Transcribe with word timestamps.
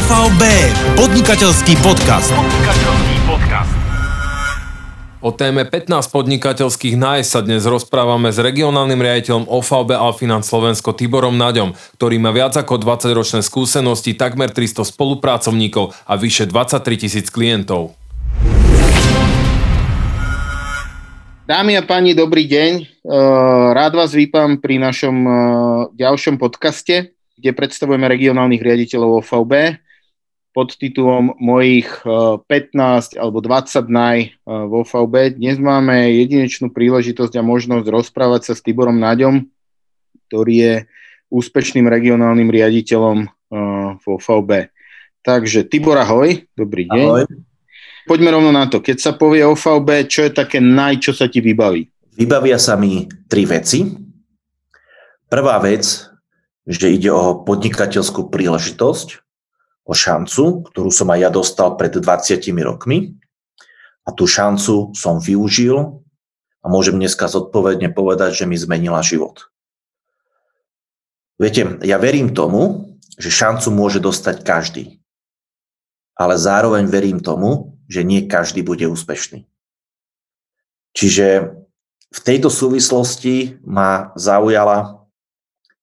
OVB, 0.00 0.42
podnikateľský 0.96 1.76
podcast. 1.84 2.32
Podnikateľský 2.32 3.16
podcast. 3.28 3.72
O 5.20 5.28
téme 5.28 5.68
15 5.68 5.92
podnikateľských 6.08 6.96
nájsť 6.96 7.28
sa 7.28 7.44
dnes 7.44 7.68
rozprávame 7.68 8.32
s 8.32 8.40
regionálnym 8.40 8.96
riaditeľom 8.96 9.44
OVB 9.44 9.92
Alfinant 9.92 10.40
Slovensko 10.40 10.96
Tiborom 10.96 11.36
Naďom, 11.36 11.76
ktorý 12.00 12.16
má 12.16 12.32
viac 12.32 12.56
ako 12.56 12.80
20-ročné 12.80 13.44
skúsenosti, 13.44 14.16
takmer 14.16 14.48
300 14.48 14.88
spolupracovníkov 14.88 15.92
a 16.08 16.16
vyše 16.16 16.48
23 16.48 16.80
tisíc 16.96 17.28
klientov. 17.28 17.92
Dámy 21.44 21.76
a 21.76 21.84
páni, 21.84 22.16
dobrý 22.16 22.48
deň. 22.48 22.72
E, 22.80 22.84
rád 23.76 24.00
vás 24.00 24.16
vítam 24.16 24.56
pri 24.56 24.80
našom 24.80 25.16
e, 25.28 25.32
ďalšom 25.92 26.40
podcaste, 26.40 27.12
kde 27.36 27.50
predstavujeme 27.52 28.08
regionálnych 28.08 28.64
riaditeľov 28.64 29.28
OVB 29.28 29.52
pod 30.50 30.74
titulom 30.74 31.38
mojich 31.38 31.86
15 32.02 32.44
eh, 32.46 33.18
alebo 33.22 33.38
20 33.38 33.86
naj 33.86 34.18
eh, 34.26 34.30
vo 34.44 34.82
VB. 34.82 35.38
Dnes 35.38 35.56
máme 35.62 36.10
jedinečnú 36.10 36.74
príležitosť 36.74 37.38
a 37.38 37.46
možnosť 37.46 37.86
rozprávať 37.86 38.50
sa 38.50 38.52
s 38.58 38.64
Tiborom 38.64 38.98
Naďom, 38.98 39.46
ktorý 40.28 40.54
je 40.54 40.74
úspešným 41.30 41.86
regionálnym 41.86 42.50
riaditeľom 42.50 43.18
eh, 43.26 43.30
vo 43.94 44.14
VB. 44.18 44.74
Takže 45.20 45.68
Tibor, 45.68 46.00
ahoj, 46.00 46.42
dobrý 46.56 46.88
deň. 46.88 47.06
Ahoj. 47.06 47.24
Poďme 48.08 48.32
rovno 48.32 48.50
na 48.50 48.66
to. 48.66 48.80
Keď 48.82 48.96
sa 48.98 49.12
povie 49.14 49.44
o 49.46 49.54
VB, 49.54 50.08
čo 50.10 50.26
je 50.26 50.32
také 50.32 50.58
naj, 50.58 50.98
čo 51.04 51.12
sa 51.14 51.30
ti 51.30 51.38
vybaví? 51.38 51.86
Vybavia 52.16 52.58
sa 52.58 52.74
mi 52.74 53.06
tri 53.30 53.46
veci. 53.46 53.86
Prvá 55.30 55.62
vec, 55.62 56.10
že 56.66 56.90
ide 56.90 57.12
o 57.14 57.38
podnikateľskú 57.46 58.32
príležitosť, 58.34 59.29
o 59.90 59.94
šancu, 59.94 60.70
ktorú 60.70 60.94
som 60.94 61.10
aj 61.10 61.18
ja 61.18 61.30
dostal 61.34 61.74
pred 61.74 61.90
20 61.90 62.38
rokmi. 62.62 63.18
A 64.06 64.14
tú 64.14 64.30
šancu 64.30 64.94
som 64.94 65.18
využil 65.18 66.06
a 66.62 66.66
môžem 66.70 66.94
dneska 66.94 67.26
zodpovedne 67.26 67.90
povedať, 67.90 68.38
že 68.38 68.44
mi 68.46 68.54
zmenila 68.54 69.02
život. 69.02 69.50
Viete, 71.42 71.82
ja 71.82 71.98
verím 71.98 72.30
tomu, 72.30 72.94
že 73.18 73.34
šancu 73.34 73.74
môže 73.74 73.98
dostať 73.98 74.46
každý. 74.46 74.84
Ale 76.14 76.36
zároveň 76.36 76.86
verím 76.86 77.18
tomu, 77.18 77.80
že 77.90 78.04
nie 78.06 78.28
každý 78.28 78.62
bude 78.62 78.86
úspešný. 78.86 79.48
Čiže 80.94 81.56
v 82.10 82.20
tejto 82.20 82.52
súvislosti 82.52 83.62
ma 83.64 84.12
zaujala 84.20 85.06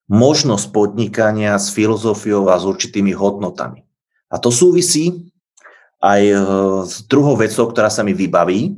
možnosť 0.08 0.72
podnikania 0.72 1.58
s 1.58 1.73
filozofiou 1.73 2.48
a 2.48 2.60
s 2.60 2.64
určitými 2.64 3.12
hodnotami. 3.17 3.87
A 4.28 4.36
to 4.39 4.52
súvisí 4.52 5.31
aj 6.03 6.22
e, 6.22 6.36
s 6.86 7.08
druhou 7.08 7.39
vecou, 7.39 7.66
ktorá 7.72 7.88
sa 7.88 8.03
mi 8.03 8.11
vybaví, 8.11 8.75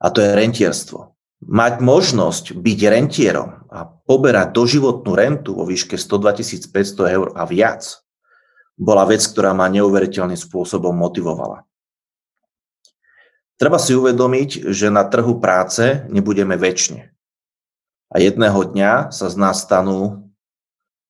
a 0.00 0.08
to 0.08 0.24
je 0.24 0.32
rentierstvo. 0.32 1.12
Mať 1.44 1.84
možnosť 1.84 2.44
byť 2.56 2.78
rentierom 2.88 3.68
a 3.68 3.84
poberať 3.84 4.56
doživotnú 4.56 5.12
rentu 5.12 5.56
vo 5.56 5.68
výške 5.68 5.96
102 5.96 6.72
500 6.72 7.16
eur 7.16 7.28
a 7.36 7.44
viac, 7.44 7.84
bola 8.80 9.04
vec, 9.04 9.20
ktorá 9.20 9.52
ma 9.52 9.68
neuveriteľným 9.68 10.40
spôsobom 10.40 10.96
motivovala. 10.96 11.68
Treba 13.60 13.76
si 13.76 13.92
uvedomiť, 13.92 14.72
že 14.72 14.88
na 14.88 15.04
trhu 15.04 15.36
práce 15.36 16.08
nebudeme 16.08 16.56
väčšine. 16.56 17.12
A 18.08 18.16
jedného 18.16 18.56
dňa 18.56 19.12
sa 19.12 19.28
z 19.28 19.36
nás 19.36 19.60
stanú 19.60 20.29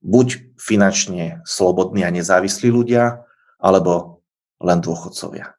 buď 0.01 0.57
finančne 0.57 1.45
slobodní 1.45 2.05
a 2.05 2.11
nezávislí 2.13 2.73
ľudia, 2.73 3.25
alebo 3.61 4.25
len 4.61 4.81
dôchodcovia. 4.81 5.57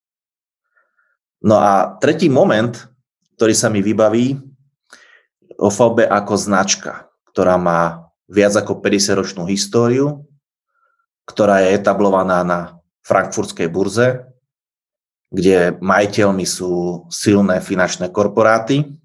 No 1.41 1.57
a 1.57 1.97
tretí 1.97 2.29
moment, 2.29 2.73
ktorý 3.37 3.53
sa 3.57 3.69
mi 3.69 3.81
vybaví, 3.81 4.37
OVB 5.57 6.09
ako 6.09 6.33
značka, 6.37 7.09
ktorá 7.33 7.57
má 7.57 8.09
viac 8.29 8.57
ako 8.57 8.81
50-ročnú 8.81 9.45
históriu, 9.45 10.25
ktorá 11.29 11.65
je 11.65 11.77
etablovaná 11.77 12.41
na 12.41 12.59
frankfurtskej 13.05 13.69
burze, 13.69 14.25
kde 15.29 15.77
majiteľmi 15.81 16.45
sú 16.45 17.05
silné 17.13 17.61
finančné 17.61 18.09
korporáty. 18.09 18.97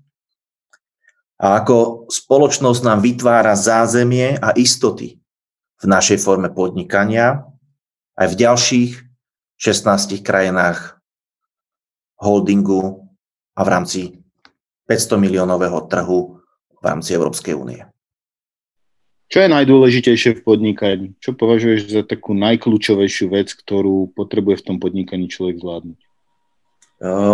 A 1.37 1.61
ako 1.61 2.09
spoločnosť 2.09 2.81
nám 2.85 3.05
vytvára 3.05 3.53
zázemie 3.53 4.41
a 4.41 4.57
istoty 4.57 5.21
v 5.77 5.85
našej 5.85 6.19
forme 6.21 6.49
podnikania 6.49 7.45
aj 8.17 8.27
v 8.33 8.39
ďalších 8.41 8.91
16 9.61 10.25
krajinách 10.25 10.97
holdingu 12.17 13.05
a 13.57 13.61
v 13.65 13.69
rámci 13.69 14.01
500 14.89 15.21
miliónového 15.21 15.85
trhu 15.89 16.41
v 16.81 16.83
rámci 16.85 17.13
Európskej 17.13 17.53
únie. 17.57 17.85
Čo 19.27 19.43
je 19.43 19.49
najdôležitejšie 19.51 20.39
v 20.39 20.45
podnikaní? 20.47 21.07
Čo 21.19 21.35
považuješ 21.35 21.91
za 21.91 22.03
takú 22.07 22.31
najkľúčovejšiu 22.39 23.27
vec, 23.35 23.51
ktorú 23.59 24.15
potrebuje 24.15 24.63
v 24.63 24.67
tom 24.71 24.77
podnikaní 24.79 25.27
človek 25.27 25.59
zvládnuť? 25.59 25.99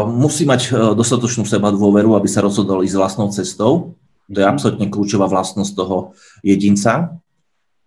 Musí 0.08 0.42
mať 0.48 0.74
dostatočnú 0.96 1.44
seba 1.46 1.70
dôveru, 1.70 2.16
aby 2.16 2.26
sa 2.26 2.42
rozhodol 2.42 2.82
ísť 2.82 2.96
vlastnou 2.96 3.28
cestou. 3.30 3.94
To 4.32 4.36
je 4.40 4.46
mhm. 4.46 4.52
absolútne 4.56 4.88
kľúčová 4.88 5.28
vlastnosť 5.28 5.72
toho 5.76 6.16
jedinca 6.40 7.21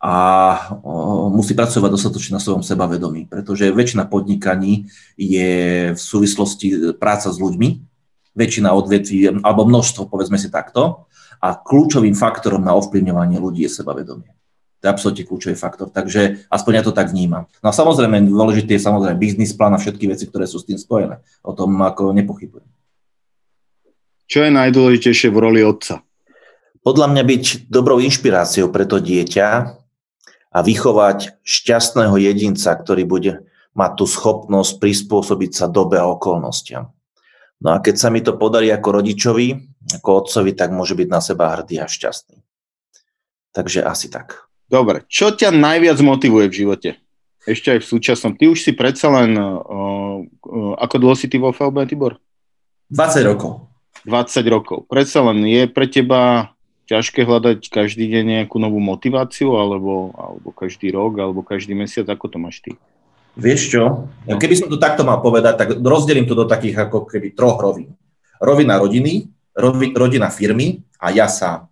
a 0.06 0.16
musí 1.34 1.58
pracovať 1.58 1.90
dostatočne 1.90 2.38
na 2.38 2.42
svojom 2.44 2.62
sebavedomí, 2.62 3.26
pretože 3.26 3.74
väčšina 3.74 4.06
podnikaní 4.06 4.86
je 5.18 5.54
v 5.98 6.00
súvislosti 6.00 6.94
práca 7.02 7.34
s 7.34 7.42
ľuďmi, 7.42 7.82
väčšina 8.38 8.70
odvetví, 8.70 9.42
alebo 9.42 9.66
množstvo, 9.66 10.06
povedzme 10.06 10.38
si 10.38 10.54
takto, 10.54 11.10
a 11.42 11.58
kľúčovým 11.58 12.14
faktorom 12.14 12.62
na 12.62 12.78
ovplyvňovanie 12.78 13.42
ľudí 13.42 13.66
je 13.66 13.82
sebavedomie. 13.82 14.30
To 14.84 14.84
je 14.86 14.94
absolútne 14.94 15.26
kľúčový 15.26 15.58
faktor, 15.58 15.90
takže 15.90 16.46
aspoň 16.54 16.72
ja 16.78 16.84
to 16.86 16.94
tak 16.94 17.10
vnímam. 17.10 17.50
No 17.66 17.74
a 17.74 17.74
samozrejme, 17.74 18.30
dôležitý 18.30 18.78
je 18.78 18.86
samozrejme 18.86 19.18
biznis 19.18 19.58
plán 19.58 19.74
a 19.74 19.82
všetky 19.82 20.06
veci, 20.06 20.30
ktoré 20.30 20.46
sú 20.46 20.62
s 20.62 20.70
tým 20.70 20.78
spojené. 20.78 21.26
O 21.42 21.58
tom 21.58 21.74
ako 21.82 22.14
nepochybujem. 22.14 22.70
Čo 24.30 24.46
je 24.46 24.52
najdôležitejšie 24.54 25.34
v 25.34 25.42
roli 25.42 25.66
otca? 25.66 26.06
Podľa 26.86 27.10
mňa 27.10 27.24
byť 27.26 27.44
dobrou 27.74 27.98
inšpiráciou 27.98 28.70
pre 28.70 28.86
to 28.86 29.02
dieťa, 29.02 29.82
a 30.56 30.64
vychovať 30.64 31.44
šťastného 31.44 32.16
jedinca, 32.16 32.72
ktorý 32.72 33.04
bude 33.04 33.44
mať 33.76 33.92
tú 34.00 34.06
schopnosť 34.08 34.80
prispôsobiť 34.80 35.52
sa 35.52 35.68
dobe 35.68 36.00
a 36.00 36.08
okolnostiam. 36.08 36.96
No 37.60 37.76
a 37.76 37.84
keď 37.84 37.96
sa 38.00 38.08
mi 38.08 38.24
to 38.24 38.40
podarí 38.40 38.72
ako 38.72 39.04
rodičovi, 39.04 39.48
ako 40.00 40.24
otcovi, 40.24 40.56
tak 40.56 40.72
môže 40.72 40.96
byť 40.96 41.08
na 41.12 41.20
seba 41.20 41.52
hrdý 41.52 41.84
a 41.84 41.92
šťastný. 41.92 42.40
Takže 43.52 43.84
asi 43.84 44.08
tak. 44.08 44.48
Dobre, 44.72 45.04
čo 45.12 45.36
ťa 45.36 45.52
najviac 45.52 46.00
motivuje 46.00 46.48
v 46.48 46.58
živote? 46.64 46.90
Ešte 47.46 47.78
aj 47.78 47.80
v 47.84 47.90
súčasnom. 47.92 48.34
Ty 48.40 48.50
už 48.50 48.60
si 48.64 48.72
predsa 48.74 49.12
len, 49.12 49.38
uh, 49.38 49.62
uh, 49.62 50.74
ako 50.82 50.96
dlho 50.98 51.16
si 51.20 51.30
ty 51.30 51.38
vo 51.38 51.54
FLB, 51.54 51.86
Tibor? 51.86 52.18
20 52.90 53.22
rokov. 53.28 53.70
20 54.08 54.42
rokov. 54.50 54.90
Predsa 54.90 55.22
len 55.30 55.46
je 55.46 55.70
pre 55.70 55.86
teba 55.86 56.55
ťažké 56.86 57.26
hľadať 57.26 57.70
každý 57.70 58.06
deň 58.10 58.24
nejakú 58.42 58.62
novú 58.62 58.78
motiváciu, 58.78 59.58
alebo, 59.58 60.14
alebo 60.14 60.50
každý 60.54 60.94
rok, 60.94 61.18
alebo 61.18 61.42
každý 61.42 61.74
mesiac, 61.74 62.06
ako 62.10 62.26
to 62.30 62.38
máš 62.38 62.62
ty? 62.62 62.78
Vieš 63.36 63.62
čo, 63.76 63.84
keby 64.24 64.56
som 64.56 64.72
to 64.72 64.80
takto 64.80 65.04
mal 65.04 65.20
povedať, 65.20 65.60
tak 65.60 65.70
rozdelím 65.84 66.24
to 66.24 66.40
do 66.40 66.48
takých 66.48 66.88
ako 66.88 67.04
keby 67.04 67.36
troch 67.36 67.60
rovín. 67.60 67.92
Rovina 68.40 68.80
rodiny, 68.80 69.28
rovi, 69.52 69.92
rodina 69.92 70.32
firmy 70.32 70.80
a 71.04 71.12
ja 71.12 71.28
sám. 71.28 71.68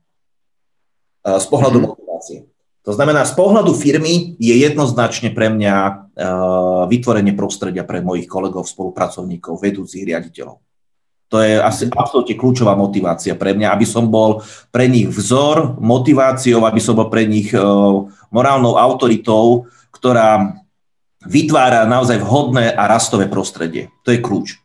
E, 1.23 1.39
z 1.39 1.45
pohľadu 1.47 1.79
mm-hmm. 1.79 1.91
motivácie. 1.95 2.39
To 2.83 2.91
znamená, 2.91 3.23
z 3.23 3.31
pohľadu 3.39 3.71
firmy 3.79 4.35
je 4.43 4.59
jednoznačne 4.59 5.31
pre 5.31 5.47
mňa 5.47 5.75
uh, 5.87 6.83
vytvorenie 6.91 7.31
prostredia 7.31 7.87
pre 7.87 8.03
mojich 8.03 8.27
kolegov, 8.27 8.67
spolupracovníkov, 8.67 9.55
vedúcich 9.55 10.03
riaditeľov. 10.03 10.59
To 11.33 11.41
je 11.41 11.57
asi 11.57 11.89
absolútne 11.89 12.37
kľúčová 12.37 12.77
motivácia 12.77 13.33
pre 13.33 13.57
mňa, 13.57 13.73
aby 13.73 13.89
som 13.89 14.05
bol 14.05 14.45
pre 14.69 14.85
nich 14.85 15.09
vzor, 15.09 15.81
motiváciou, 15.81 16.61
aby 16.61 16.77
som 16.77 16.93
bol 16.93 17.09
pre 17.09 17.25
nich 17.25 17.49
e, 17.49 17.57
morálnou 18.29 18.77
autoritou, 18.77 19.65
ktorá 19.89 20.61
vytvára 21.25 21.89
naozaj 21.89 22.21
vhodné 22.21 22.69
a 22.77 22.85
rastové 22.85 23.25
prostredie. 23.25 23.89
To 24.05 24.13
je 24.13 24.21
kľúč. 24.21 24.47
E, 24.53 24.57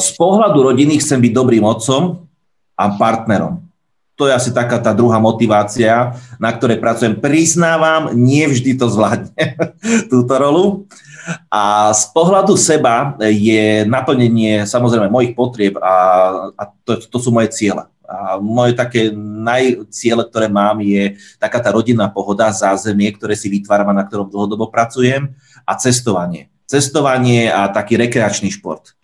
z 0.00 0.08
pohľadu 0.16 0.72
rodiny 0.72 1.04
chcem 1.04 1.20
byť 1.20 1.32
dobrým 1.36 1.68
otcom 1.68 2.24
a 2.72 2.84
partnerom. 2.96 3.67
To 4.18 4.26
je 4.26 4.34
asi 4.34 4.50
taká 4.50 4.82
tá 4.82 4.90
druhá 4.90 5.22
motivácia, 5.22 6.18
na 6.42 6.50
ktorej 6.50 6.82
pracujem. 6.82 7.14
Priznávam, 7.22 8.10
nie 8.18 8.42
vždy 8.50 8.74
to 8.74 8.90
zvládne 8.90 9.54
túto 10.12 10.34
rolu, 10.34 10.90
a 11.48 11.92
z 11.92 12.04
pohľadu 12.12 12.56
seba 12.56 13.16
je 13.20 13.84
naplnenie 13.84 14.64
samozrejme 14.64 15.12
mojich 15.12 15.36
potrieb 15.36 15.76
a, 15.76 15.94
a 16.56 16.62
to, 16.84 16.96
to 17.04 17.18
sú 17.20 17.28
moje 17.28 17.52
ciele. 17.52 17.84
A 18.08 18.40
moje 18.40 18.72
také 18.72 19.12
najciele, 19.12 20.24
ktoré 20.24 20.48
mám, 20.48 20.80
je 20.80 21.20
taká 21.36 21.60
tá 21.60 21.68
rodinná 21.68 22.08
pohoda, 22.08 22.48
zázemie, 22.48 23.12
ktoré 23.12 23.36
si 23.36 23.52
vytváram 23.52 23.92
a 23.92 23.98
na 24.00 24.04
ktorom 24.08 24.32
dlhodobo 24.32 24.72
pracujem 24.72 25.36
a 25.68 25.72
cestovanie. 25.76 26.48
Cestovanie 26.64 27.52
a 27.52 27.68
taký 27.68 28.00
rekreačný 28.00 28.48
šport. 28.48 28.96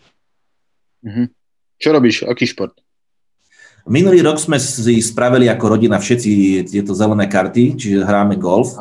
Mhm. 1.05 1.28
Čo 1.76 1.88
robíš? 1.93 2.25
Aký 2.25 2.49
šport? 2.49 2.81
Minulý 3.84 4.25
rok 4.25 4.40
sme 4.40 4.56
si 4.56 5.04
spravili 5.04 5.44
ako 5.52 5.76
rodina 5.76 6.00
všetci 6.00 6.64
tieto 6.64 6.96
zelené 6.96 7.28
karty, 7.28 7.76
čiže 7.76 8.00
hráme 8.00 8.40
golf. 8.40 8.72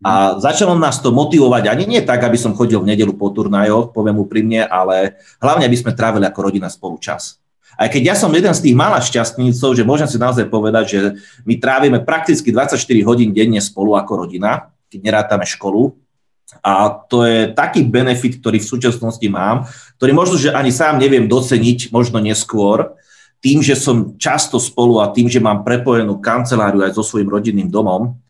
A 0.00 0.38
začalo 0.40 0.78
nás 0.78 1.02
to 1.02 1.12
motivovať, 1.12 1.68
ani 1.68 1.84
nie 1.84 2.00
tak, 2.00 2.24
aby 2.24 2.38
som 2.38 2.56
chodil 2.56 2.80
v 2.80 2.88
nedelu 2.94 3.12
po 3.12 3.28
turnajoch, 3.28 3.92
poviem 3.92 4.16
úprimne, 4.22 4.64
ale 4.64 5.20
hlavne, 5.42 5.68
aby 5.68 5.76
sme 5.76 5.92
trávili 5.92 6.24
ako 6.24 6.40
rodina 6.48 6.72
spolu 6.72 6.96
čas. 6.96 7.42
Aj 7.76 7.90
keď 7.90 8.12
ja 8.12 8.16
som 8.16 8.32
jeden 8.32 8.54
z 8.54 8.64
tých 8.64 8.76
malých 8.76 9.12
šťastnícov, 9.12 9.76
že 9.76 9.84
môžem 9.84 10.08
si 10.08 10.16
naozaj 10.16 10.48
povedať, 10.48 10.84
že 10.88 11.00
my 11.44 11.58
trávime 11.60 11.98
prakticky 12.00 12.48
24 12.48 12.80
hodín 13.04 13.34
denne 13.36 13.60
spolu 13.60 13.98
ako 13.98 14.24
rodina, 14.24 14.72
keď 14.88 15.00
nerátame 15.04 15.44
školu. 15.44 15.92
A 16.64 16.90
to 17.06 17.22
je 17.22 17.52
taký 17.54 17.86
benefit, 17.86 18.42
ktorý 18.42 18.58
v 18.58 18.70
súčasnosti 18.72 19.26
mám, 19.30 19.70
ktorý 20.00 20.12
možno, 20.16 20.34
že 20.34 20.50
ani 20.50 20.74
sám 20.74 20.98
neviem 20.98 21.30
doceniť, 21.30 21.94
možno 21.94 22.18
neskôr, 22.18 22.96
tým, 23.40 23.64
že 23.64 23.72
som 23.72 24.14
často 24.20 24.60
spolu 24.60 25.00
a 25.00 25.08
tým, 25.08 25.26
že 25.26 25.40
mám 25.40 25.64
prepojenú 25.64 26.20
kanceláriu 26.20 26.84
aj 26.84 26.92
so 26.92 27.04
svojím 27.04 27.32
rodinným 27.32 27.72
domom, 27.72 28.20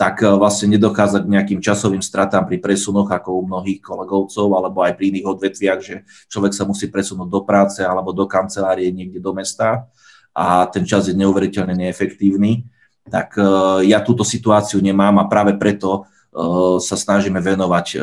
tak 0.00 0.24
eh, 0.24 0.32
vlastne 0.32 0.72
nedochádza 0.72 1.20
k 1.20 1.32
nejakým 1.36 1.60
časovým 1.60 2.00
stratám 2.00 2.48
pri 2.48 2.56
presunoch 2.56 3.12
ako 3.12 3.36
u 3.36 3.42
mnohých 3.44 3.84
kolegovcov 3.84 4.48
alebo 4.48 4.80
aj 4.80 4.96
pri 4.96 5.12
iných 5.12 5.28
odvetviach, 5.28 5.80
že 5.84 6.08
človek 6.32 6.56
sa 6.56 6.64
musí 6.64 6.88
presunúť 6.88 7.28
do 7.28 7.44
práce 7.44 7.84
alebo 7.84 8.16
do 8.16 8.24
kancelárie 8.24 8.88
niekde 8.88 9.20
do 9.20 9.36
mesta 9.36 9.84
a 10.32 10.64
ten 10.72 10.88
čas 10.88 11.12
je 11.12 11.14
neuveriteľne 11.18 11.76
neefektívny. 11.76 12.64
Tak 13.04 13.36
eh, 13.36 13.44
ja 13.92 14.00
túto 14.00 14.24
situáciu 14.24 14.80
nemám 14.80 15.20
a 15.20 15.28
práve 15.28 15.52
preto 15.60 16.08
eh, 16.08 16.80
sa 16.80 16.96
snažíme 16.96 17.42
venovať 17.42 18.00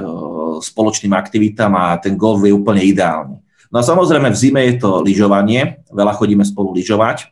spoločným 0.58 1.14
aktivitám 1.14 1.70
a 1.74 1.98
ten 2.02 2.18
golf 2.18 2.42
je 2.46 2.54
úplne 2.54 2.82
ideálny. 2.82 3.47
No 3.72 3.80
a 3.80 3.84
samozrejme 3.84 4.32
v 4.32 4.38
zime 4.38 4.62
je 4.68 4.80
to 4.80 5.04
lyžovanie, 5.04 5.84
veľa 5.92 6.14
chodíme 6.16 6.44
spolu 6.48 6.72
lyžovať, 6.76 7.32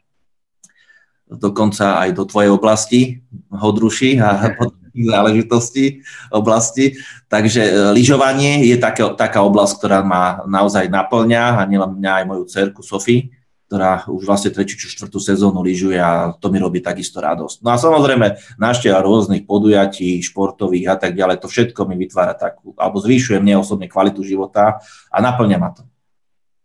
dokonca 1.32 2.06
aj 2.06 2.10
do 2.14 2.24
tvojej 2.28 2.52
oblasti, 2.54 3.02
Hodruši 3.50 4.22
a 4.22 4.56
záležitosti 4.96 6.06
oblasti. 6.32 6.96
Takže 7.28 7.62
e, 7.62 7.72
lyžovanie 7.92 8.64
je 8.64 8.78
taká, 8.80 9.12
taká 9.18 9.44
oblasť, 9.44 9.74
ktorá 9.80 10.00
ma 10.06 10.46
naozaj 10.48 10.88
naplňa 10.88 11.60
a 11.60 11.68
nielen 11.68 12.00
mňa 12.00 12.12
aj 12.24 12.26
moju 12.30 12.44
cerku 12.48 12.80
Sofie, 12.80 13.34
ktorá 13.66 14.06
už 14.08 14.24
vlastne 14.24 14.54
tretiu 14.54 14.78
či 14.78 14.88
štvrtú 14.88 15.18
sezónu 15.18 15.60
lyžuje 15.66 15.98
a 15.98 16.32
to 16.38 16.48
mi 16.54 16.62
robí 16.62 16.80
takisto 16.80 17.20
radosť. 17.20 17.66
No 17.66 17.74
a 17.74 17.82
samozrejme 17.82 18.58
návšteva 18.62 19.02
rôznych 19.02 19.44
podujatí, 19.44 20.22
športových 20.22 20.94
a 20.94 20.96
tak 20.96 21.18
ďalej, 21.18 21.42
to 21.42 21.50
všetko 21.50 21.82
mi 21.90 21.98
vytvára 22.00 22.38
takú, 22.38 22.78
alebo 22.78 23.02
zvyšuje 23.02 23.42
mne 23.42 23.60
osobne 23.60 23.90
kvalitu 23.90 24.22
života 24.22 24.80
a 25.10 25.18
naplňa 25.18 25.58
ma 25.58 25.74
to. 25.74 25.84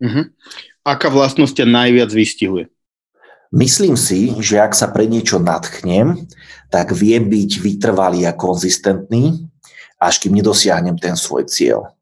Uh-huh. 0.00 0.32
Aká 0.82 1.12
vlastnosť 1.12 1.62
ťa 1.62 1.66
najviac 1.68 2.10
vystihuje? 2.10 2.72
Myslím 3.50 3.98
si, 3.98 4.30
že 4.38 4.62
ak 4.62 4.78
sa 4.78 4.88
pre 4.88 5.10
niečo 5.10 5.42
nadchnem, 5.42 6.30
tak 6.70 6.94
vie 6.94 7.18
byť 7.18 7.50
vytrvalý 7.58 8.22
a 8.24 8.32
konzistentný, 8.32 9.50
až 10.00 10.22
kým 10.22 10.38
nedosiahnem 10.38 10.96
ten 10.96 11.18
svoj 11.18 11.50
cieľ. 11.50 11.92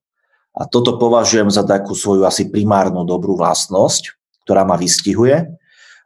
A 0.52 0.68
toto 0.68 1.00
považujem 1.00 1.48
za 1.48 1.64
takú 1.64 1.96
svoju 1.96 2.28
asi 2.28 2.52
primárnu 2.52 3.02
dobrú 3.08 3.34
vlastnosť, 3.38 4.14
ktorá 4.44 4.66
ma 4.68 4.76
vystihuje. 4.76 5.48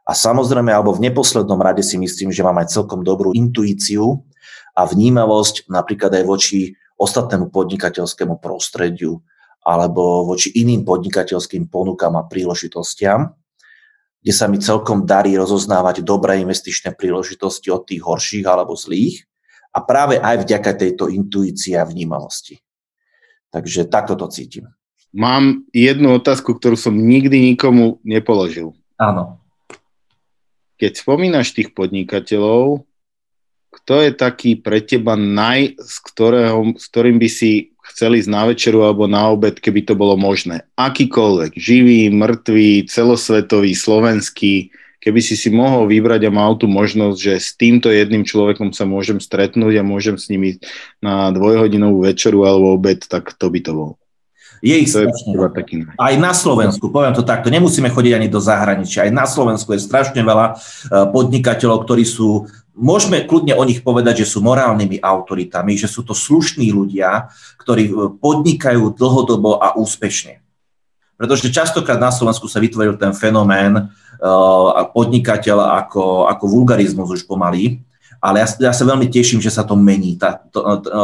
A 0.03 0.11
samozrejme, 0.11 0.71
alebo 0.71 0.95
v 0.95 1.11
neposlednom 1.11 1.59
rade 1.59 1.83
si 1.83 1.99
myslím, 1.99 2.31
že 2.31 2.43
mám 2.43 2.59
aj 2.63 2.71
celkom 2.75 3.03
dobrú 3.03 3.35
intuíciu 3.35 4.23
a 4.75 4.87
vnímavosť 4.87 5.67
napríklad 5.67 6.11
aj 6.11 6.23
voči 6.23 6.59
ostatnému 6.99 7.51
podnikateľskému 7.51 8.39
prostrediu, 8.39 9.19
alebo 9.63 10.27
voči 10.27 10.51
iným 10.53 10.83
podnikateľským 10.83 11.71
ponukám 11.71 12.19
a 12.19 12.27
príležitostiam, 12.27 13.31
kde 14.23 14.33
sa 14.35 14.47
mi 14.47 14.59
celkom 14.59 15.03
darí 15.03 15.35
rozoznávať 15.35 16.03
dobré 16.03 16.39
investičné 16.39 16.95
príležitosti 16.95 17.71
od 17.71 17.83
tých 17.83 18.03
horších 18.03 18.45
alebo 18.47 18.75
zlých 18.75 19.27
a 19.75 19.83
práve 19.83 20.19
aj 20.19 20.47
vďaka 20.47 20.71
tejto 20.79 21.11
intuícii 21.11 21.75
a 21.75 21.83
vnímavosti. 21.83 22.61
Takže 23.51 23.89
takto 23.91 24.15
to 24.15 24.31
cítim. 24.31 24.71
Mám 25.13 25.69
jednu 25.75 26.17
otázku, 26.17 26.57
ktorú 26.57 26.73
som 26.73 26.95
nikdy 26.95 27.53
nikomu 27.53 28.01
nepoložil. 28.01 28.73
Áno. 28.97 29.43
Keď 30.81 31.05
spomínaš 31.05 31.53
tých 31.53 31.69
podnikateľov, 31.77 32.81
kto 33.73 34.05
je 34.05 34.11
taký 34.13 34.55
pre 34.55 34.79
teba 34.85 35.17
naj, 35.17 35.81
s, 35.81 35.97
ktorého, 35.99 36.77
s 36.77 36.85
ktorým 36.93 37.17
by 37.17 37.29
si 37.29 37.73
chceli 37.93 38.21
ísť 38.21 38.31
na 38.31 38.43
večeru 38.47 38.85
alebo 38.85 39.09
na 39.09 39.29
obed, 39.29 39.57
keby 39.57 39.85
to 39.85 39.93
bolo 39.97 40.13
možné. 40.15 40.65
Akýkoľvek, 40.77 41.57
živý, 41.57 42.09
mŕtvý, 42.13 42.87
celosvetový, 42.87 43.75
slovenský, 43.75 44.71
keby 45.03 45.19
si 45.19 45.35
si 45.35 45.51
mohol 45.51 45.91
vybrať 45.91 46.25
a 46.25 46.31
mal 46.31 46.55
tú 46.55 46.71
možnosť, 46.71 47.17
že 47.19 47.33
s 47.35 47.49
týmto 47.59 47.91
jedným 47.91 48.23
človekom 48.23 48.71
sa 48.71 48.87
môžem 48.87 49.19
stretnúť 49.19 49.83
a 49.83 49.83
môžem 49.83 50.15
s 50.15 50.31
nimi 50.31 50.63
na 51.03 51.27
dvojhodinovú 51.35 52.07
večeru 52.07 52.47
alebo 52.47 52.79
obed, 52.79 53.03
tak 53.03 53.35
to 53.35 53.51
by 53.51 53.59
to 53.59 53.73
bol. 53.75 53.91
Je 54.63 54.79
ich 54.79 54.95
strašne 54.95 55.35
taký... 55.51 55.83
Aj 55.99 56.15
na 56.15 56.31
Slovensku, 56.31 56.87
poviem 56.87 57.11
to 57.11 57.27
takto, 57.27 57.51
nemusíme 57.51 57.91
chodiť 57.91 58.15
ani 58.15 58.31
do 58.31 58.39
zahraničia. 58.39 59.03
Aj 59.03 59.11
na 59.11 59.27
Slovensku 59.27 59.75
je 59.75 59.83
strašne 59.83 60.23
veľa 60.23 60.55
eh, 60.55 60.57
podnikateľov, 61.11 61.83
ktorí 61.83 62.07
sú 62.07 62.47
môžeme 62.73 63.23
kľudne 63.25 63.53
o 63.53 63.63
nich 63.63 63.85
povedať, 63.85 64.25
že 64.25 64.29
sú 64.35 64.41
morálnymi 64.41 65.01
autoritami, 65.01 65.77
že 65.77 65.85
sú 65.85 66.01
to 66.01 66.17
slušní 66.17 66.73
ľudia, 66.73 67.29
ktorí 67.61 67.83
e, 67.89 67.93
podnikajú 68.17 68.93
dlhodobo 68.97 69.61
a 69.61 69.77
úspešne. 69.77 70.41
Pretože 71.13 71.53
častokrát 71.53 72.01
na 72.01 72.09
Slovensku 72.09 72.49
sa 72.49 72.57
vytvoril 72.57 72.97
ten 72.97 73.13
fenomén 73.13 73.77
uh, 73.77 74.89
podnikateľ 74.91 75.85
ako, 75.85 76.25
ako 76.25 76.43
vulgarizmus 76.49 77.05
už 77.05 77.29
pomaly, 77.29 77.85
ale 78.23 78.39
ja, 78.39 78.71
ja 78.71 78.73
sa 78.73 78.87
veľmi 78.87 79.11
teším, 79.11 79.43
že 79.43 79.51
sa 79.51 79.67
to 79.67 79.75
mení, 79.75 80.15
tá, 80.15 80.39
to, 80.47 80.63
to, 80.79 80.89
e, 80.89 80.99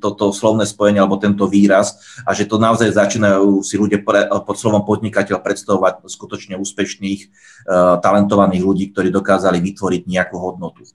toto 0.00 0.32
slovné 0.32 0.64
spojenie 0.64 0.96
alebo 0.96 1.20
tento 1.20 1.44
výraz 1.44 2.00
a 2.24 2.32
že 2.32 2.48
to 2.48 2.56
naozaj 2.56 2.88
začínajú 2.88 3.60
si 3.60 3.76
ľudia 3.76 4.00
pre, 4.00 4.24
pod 4.42 4.56
slovom 4.56 4.80
podnikateľ 4.80 5.44
predstavovať 5.44 6.08
skutočne 6.08 6.56
úspešných, 6.56 7.20
uh, 7.68 8.00
talentovaných 8.00 8.64
ľudí, 8.64 8.84
ktorí 8.96 9.12
dokázali 9.12 9.60
vytvoriť 9.60 10.02
nejakú 10.08 10.36
hodnotu. 10.40 10.88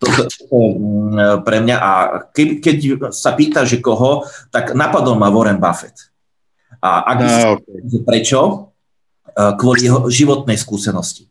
To, 0.00 0.08
mm, 0.08 1.44
pre 1.44 1.60
mňa. 1.60 1.76
A 1.76 1.90
keď, 2.32 2.48
keď 2.64 2.76
sa 3.12 3.36
pýta, 3.36 3.68
že 3.68 3.84
koho, 3.84 4.24
tak 4.48 4.72
napadol 4.72 5.20
ma 5.20 5.28
Warren 5.28 5.60
Buffett. 5.60 6.08
A 6.80 7.04
ak 7.04 7.18
no, 7.20 7.28
okay. 7.60 8.00
prečo? 8.08 8.72
Kvôli 9.36 9.86
jeho 9.86 10.08
životnej 10.08 10.56
skúsenosti. 10.56 11.28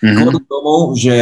Mm-hmm. 0.00 0.16
Kvôli 0.16 0.40
tomu, 0.46 0.74
že 0.94 1.16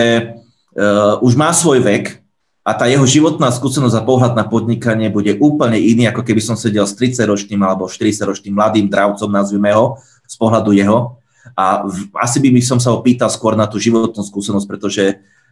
uh, 0.77 1.17
už 1.25 1.33
má 1.35 1.51
svoj 1.55 1.83
vek 1.83 2.21
a 2.65 2.71
tá 2.73 2.89
jeho 2.89 3.05
životná 3.05 3.53
skúsenosť 3.53 3.97
a 3.97 4.07
pohľad 4.07 4.33
na 4.35 4.45
podnikanie 4.49 5.13
bude 5.13 5.37
úplne 5.37 5.77
iný, 5.77 6.09
ako 6.09 6.25
keby 6.25 6.41
som 6.41 6.57
sedel 6.57 6.89
s 6.89 6.97
30-ročným 6.97 7.61
alebo 7.61 7.87
40-ročným 7.87 8.57
mladým 8.57 8.87
dravcom, 8.89 9.29
nazvime 9.29 9.71
ho, 9.77 10.01
z 10.25 10.35
pohľadu 10.41 10.73
jeho. 10.73 11.21
A 11.53 11.85
v, 11.85 12.09
asi 12.17 12.41
by 12.41 12.61
som 12.65 12.81
sa 12.81 12.91
opýtal 12.97 13.29
skôr 13.29 13.53
na 13.53 13.69
tú 13.69 13.77
životnú 13.77 14.25
skúsenosť, 14.25 14.67
pretože 14.67 15.05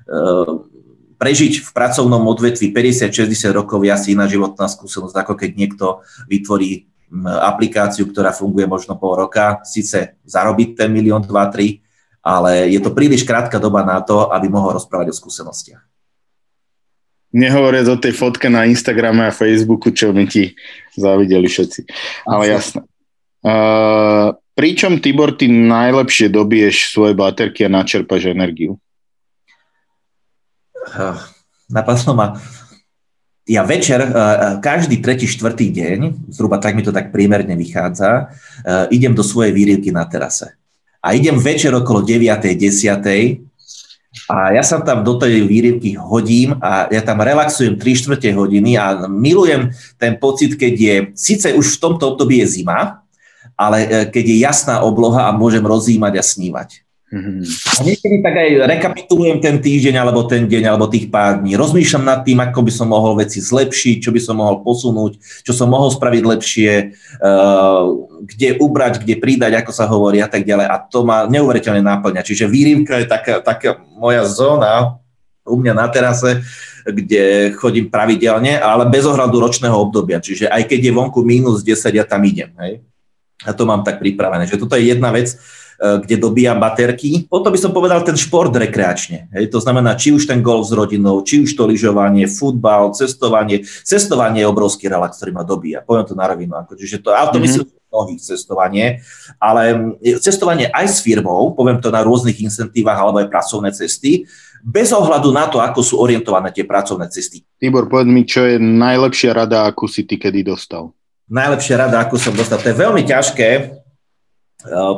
uh, 0.09 0.65
prežiť 1.23 1.63
v 1.63 1.71
pracovnom 1.71 2.27
odvetvi 2.27 2.75
50-60 2.75 3.55
rokov 3.55 3.87
je 3.87 3.95
asi 3.95 4.19
iná 4.19 4.27
životná 4.27 4.67
skúsenosť, 4.67 5.15
ako 5.15 5.39
keď 5.39 5.51
niekto 5.55 5.87
vytvorí 6.27 6.91
aplikáciu, 7.23 8.11
ktorá 8.11 8.35
funguje 8.35 8.67
možno 8.67 8.99
pol 8.99 9.15
roka, 9.15 9.63
síce 9.63 10.19
zarobiť 10.27 10.83
ten 10.83 10.91
milión, 10.91 11.23
dva, 11.23 11.47
tri, 11.47 11.79
ale 12.27 12.75
je 12.75 12.83
to 12.83 12.91
príliš 12.91 13.23
krátka 13.23 13.63
doba 13.63 13.87
na 13.87 14.03
to, 14.03 14.35
aby 14.35 14.51
mohol 14.51 14.75
rozprávať 14.75 15.15
o 15.15 15.19
skúsenostiach. 15.23 15.79
Nehovoriac 17.33 17.87
o 17.89 17.97
tej 17.97 18.13
fotke 18.13 18.51
na 18.51 18.67
Instagrame 18.67 19.31
a 19.31 19.33
Facebooku, 19.33 19.95
čo 19.95 20.11
mi 20.11 20.27
ti 20.27 20.59
zavideli 20.99 21.47
všetci. 21.47 21.81
Ale 22.29 22.45
jasné. 22.51 22.83
Uh, 23.47 24.37
pričom, 24.53 25.01
Tibor, 25.01 25.39
ty 25.39 25.49
najlepšie 25.49 26.29
dobiješ 26.29 26.93
svoje 26.93 27.15
baterky 27.17 27.65
a 27.65 27.73
načerpaš 27.73 28.29
energiu? 28.29 28.77
Napadlo 31.71 32.13
ma, 32.15 32.37
ja 33.49 33.67
večer, 33.67 34.01
eh, 34.01 34.09
eh, 34.09 34.55
každý 34.63 35.03
tretí, 35.03 35.27
štvrtý 35.27 35.75
deň, 35.75 35.99
zhruba 36.31 36.63
tak 36.63 36.79
mi 36.79 36.83
to 36.87 36.95
tak 36.95 37.11
prímerne 37.11 37.59
vychádza, 37.59 38.31
eh, 38.63 38.87
idem 38.95 39.15
do 39.15 39.27
svojej 39.27 39.51
výrivky 39.51 39.91
na 39.91 40.07
terase. 40.07 40.55
A 41.03 41.19
idem 41.19 41.35
večer 41.35 41.75
okolo 41.75 42.07
9. 42.07 42.55
10. 42.55 43.43
A 44.31 44.55
ja 44.55 44.63
sa 44.63 44.79
tam 44.85 45.03
do 45.03 45.19
tej 45.19 45.43
výrivky 45.49 45.99
hodím 45.99 46.55
a 46.61 46.87
ja 46.93 47.03
tam 47.03 47.19
relaxujem 47.19 47.75
3 47.81 47.97
čtvrte 47.97 48.29
hodiny 48.31 48.79
a 48.79 49.09
milujem 49.09 49.73
ten 49.99 50.21
pocit, 50.21 50.55
keď 50.55 50.75
je, 50.79 50.97
síce 51.17 51.49
už 51.51 51.67
v 51.67 51.81
tomto 51.81 52.15
období 52.15 52.39
je 52.45 52.61
zima, 52.61 53.03
ale 53.57 54.07
keď 54.13 54.25
je 54.29 54.37
jasná 54.45 54.85
obloha 54.85 55.27
a 55.27 55.35
môžem 55.35 55.65
rozímať 55.65 56.21
a 56.21 56.23
snívať. 56.23 56.82
A 57.13 57.81
niekedy 57.85 58.25
tak 58.25 58.41
aj 58.41 58.65
rekapitulujem 58.73 59.37
ten 59.37 59.61
týždeň, 59.61 60.01
alebo 60.01 60.25
ten 60.25 60.49
deň, 60.49 60.65
alebo 60.65 60.89
tých 60.89 61.13
pár 61.13 61.45
dní. 61.45 61.61
Rozmýšľam 61.61 62.09
nad 62.09 62.25
tým, 62.25 62.41
ako 62.41 62.65
by 62.65 62.73
som 62.73 62.89
mohol 62.89 63.21
veci 63.21 63.37
zlepšiť, 63.37 64.01
čo 64.01 64.17
by 64.17 64.21
som 64.25 64.41
mohol 64.41 64.65
posunúť, 64.65 65.21
čo 65.45 65.53
som 65.53 65.69
mohol 65.69 65.93
spraviť 65.93 66.23
lepšie, 66.25 66.73
uh, 67.21 67.85
kde 68.25 68.57
ubrať, 68.57 69.05
kde 69.05 69.21
pridať, 69.21 69.53
ako 69.61 69.73
sa 69.77 69.85
hovorí 69.85 70.25
a 70.25 70.29
tak 70.33 70.49
ďalej. 70.49 70.65
A 70.65 70.81
to 70.89 71.05
ma 71.05 71.29
neuveriteľne 71.29 71.85
náplňa. 71.85 72.25
Čiže 72.25 72.49
výrivka 72.49 73.05
je 73.05 73.05
taká, 73.05 73.45
taká 73.45 73.77
moja 73.93 74.25
zóna 74.25 74.97
u 75.45 75.61
mňa 75.61 75.75
na 75.77 75.87
terase, 75.93 76.41
kde 76.89 77.53
chodím 77.61 77.93
pravidelne, 77.93 78.57
ale 78.57 78.89
bez 78.89 79.05
ohľadu 79.05 79.37
ročného 79.37 79.77
obdobia. 79.77 80.17
Čiže 80.17 80.49
aj 80.49 80.65
keď 80.65 80.81
je 80.89 80.97
vonku 80.97 81.21
minus 81.21 81.61
10, 81.61 81.93
ja 81.93 82.09
tam 82.09 82.25
idem. 82.25 82.57
Hej? 82.57 82.81
A 83.45 83.53
to 83.53 83.69
mám 83.69 83.85
tak 83.85 84.01
pripravené. 84.01 84.49
Že 84.49 84.65
toto 84.65 84.81
je 84.81 84.89
jedna 84.89 85.13
vec, 85.13 85.37
kde 85.83 86.17
dobíjam 86.17 86.63
baterky. 86.63 87.27
Potom 87.27 87.51
by 87.51 87.59
som 87.59 87.75
povedal 87.75 88.07
ten 88.07 88.15
šport 88.15 88.55
rekreačne. 88.55 89.27
Hej, 89.35 89.51
to 89.51 89.59
znamená, 89.59 89.99
či 89.99 90.15
už 90.15 90.31
ten 90.31 90.39
golf 90.39 90.71
s 90.71 90.73
rodinou, 90.73 91.27
či 91.27 91.43
už 91.43 91.59
to 91.59 91.67
lyžovanie, 91.67 92.31
futbal, 92.31 92.95
cestovanie. 92.95 93.67
Cestovanie 93.67 94.47
je 94.47 94.51
obrovský 94.51 94.87
relax, 94.87 95.19
ktorý 95.19 95.35
ma 95.35 95.43
dobíja. 95.43 95.83
Poviem 95.83 96.07
to 96.07 96.15
na 96.15 96.31
rovinu. 96.31 96.55
Ako, 96.55 96.79
čiže 96.79 97.03
to, 97.03 97.11
ale 97.11 97.35
to 97.35 97.43
mm-hmm. 97.43 97.67
myslím 97.67 97.83
mnohých 97.93 98.25
cestovanie, 98.25 99.05
ale 99.37 99.63
cestovanie 100.17 100.73
aj 100.73 100.87
s 100.89 100.99
firmou, 101.05 101.53
poviem 101.53 101.77
to 101.77 101.93
na 101.93 102.01
rôznych 102.01 102.41
incentívach 102.41 102.97
alebo 102.97 103.21
aj 103.21 103.29
pracovné 103.29 103.69
cesty, 103.77 104.25
bez 104.65 104.97
ohľadu 104.97 105.29
na 105.29 105.45
to, 105.45 105.61
ako 105.61 105.85
sú 105.85 106.01
orientované 106.01 106.49
tie 106.57 106.65
pracovné 106.65 107.13
cesty. 107.13 107.45
Tibor, 107.61 107.93
povedz 107.93 108.09
mi, 108.09 108.25
čo 108.25 108.49
je 108.49 108.57
najlepšia 108.57 109.37
rada, 109.37 109.69
akú 109.69 109.85
si 109.85 110.09
ty 110.09 110.17
kedy 110.17 110.41
dostal? 110.41 110.97
Najlepšia 111.29 111.77
rada, 111.77 112.01
akú 112.01 112.17
som 112.17 112.33
dostal. 112.33 112.65
To 112.65 112.73
je 112.73 112.81
veľmi 112.81 113.05
ťažké, 113.05 113.49
Eh, 113.49 113.82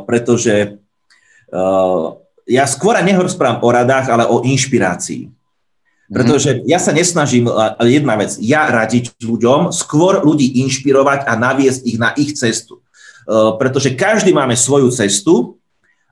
pretože 0.04 0.54
eh, 1.52 2.04
ja 2.44 2.64
skôr 2.68 3.00
nerozprávam 3.00 3.64
o 3.64 3.68
radách, 3.72 4.12
ale 4.12 4.24
o 4.28 4.44
inšpirácii. 4.44 5.28
Mhm. 5.28 6.12
Pretože 6.12 6.50
ja 6.68 6.76
sa 6.76 6.92
nesnažím, 6.92 7.48
jedna 7.80 8.20
vec, 8.20 8.36
ja 8.44 8.68
radiť 8.68 9.16
ľuďom, 9.24 9.72
skôr 9.72 10.20
ľudí 10.20 10.60
inšpirovať 10.68 11.24
a 11.24 11.32
naviesť 11.32 11.80
ich 11.88 11.96
na 11.96 12.12
ich 12.14 12.36
cestu. 12.36 12.84
Eh, 13.24 13.50
pretože 13.56 13.96
každý 13.96 14.36
máme 14.36 14.52
svoju 14.52 14.92
cestu 14.92 15.56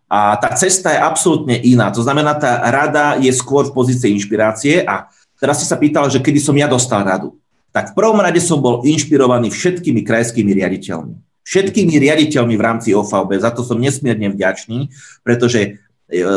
a 0.09 0.37
tá 0.37 0.53
cesta 0.57 0.93
je 0.93 1.01
absolútne 1.01 1.57
iná. 1.61 1.93
To 1.93 2.05
znamená, 2.05 2.37
tá 2.37 2.61
rada 2.69 3.17
je 3.21 3.33
skôr 3.33 3.69
v 3.69 3.77
pozícii 3.77 4.13
inšpirácie 4.17 4.85
a 4.85 5.09
teraz 5.41 5.61
si 5.61 5.69
sa 5.69 5.81
pýtal, 5.81 6.09
že 6.09 6.21
kedy 6.21 6.41
som 6.41 6.57
ja 6.57 6.69
dostal 6.69 7.05
radu. 7.05 7.37
Tak 7.73 7.93
v 7.93 7.97
prvom 7.97 8.21
rade 8.21 8.37
som 8.37 8.61
bol 8.61 8.85
inšpirovaný 8.85 9.49
všetkými 9.49 10.05
krajskými 10.05 10.53
riaditeľmi 10.53 11.17
všetkými 11.43 11.99
riaditeľmi 11.99 12.55
v 12.55 12.65
rámci 12.65 12.89
OVB. 12.95 13.39
Za 13.43 13.51
to 13.51 13.67
som 13.67 13.83
nesmierne 13.83 14.31
vďačný, 14.31 14.91
pretože 15.27 15.61
e, 15.61 15.71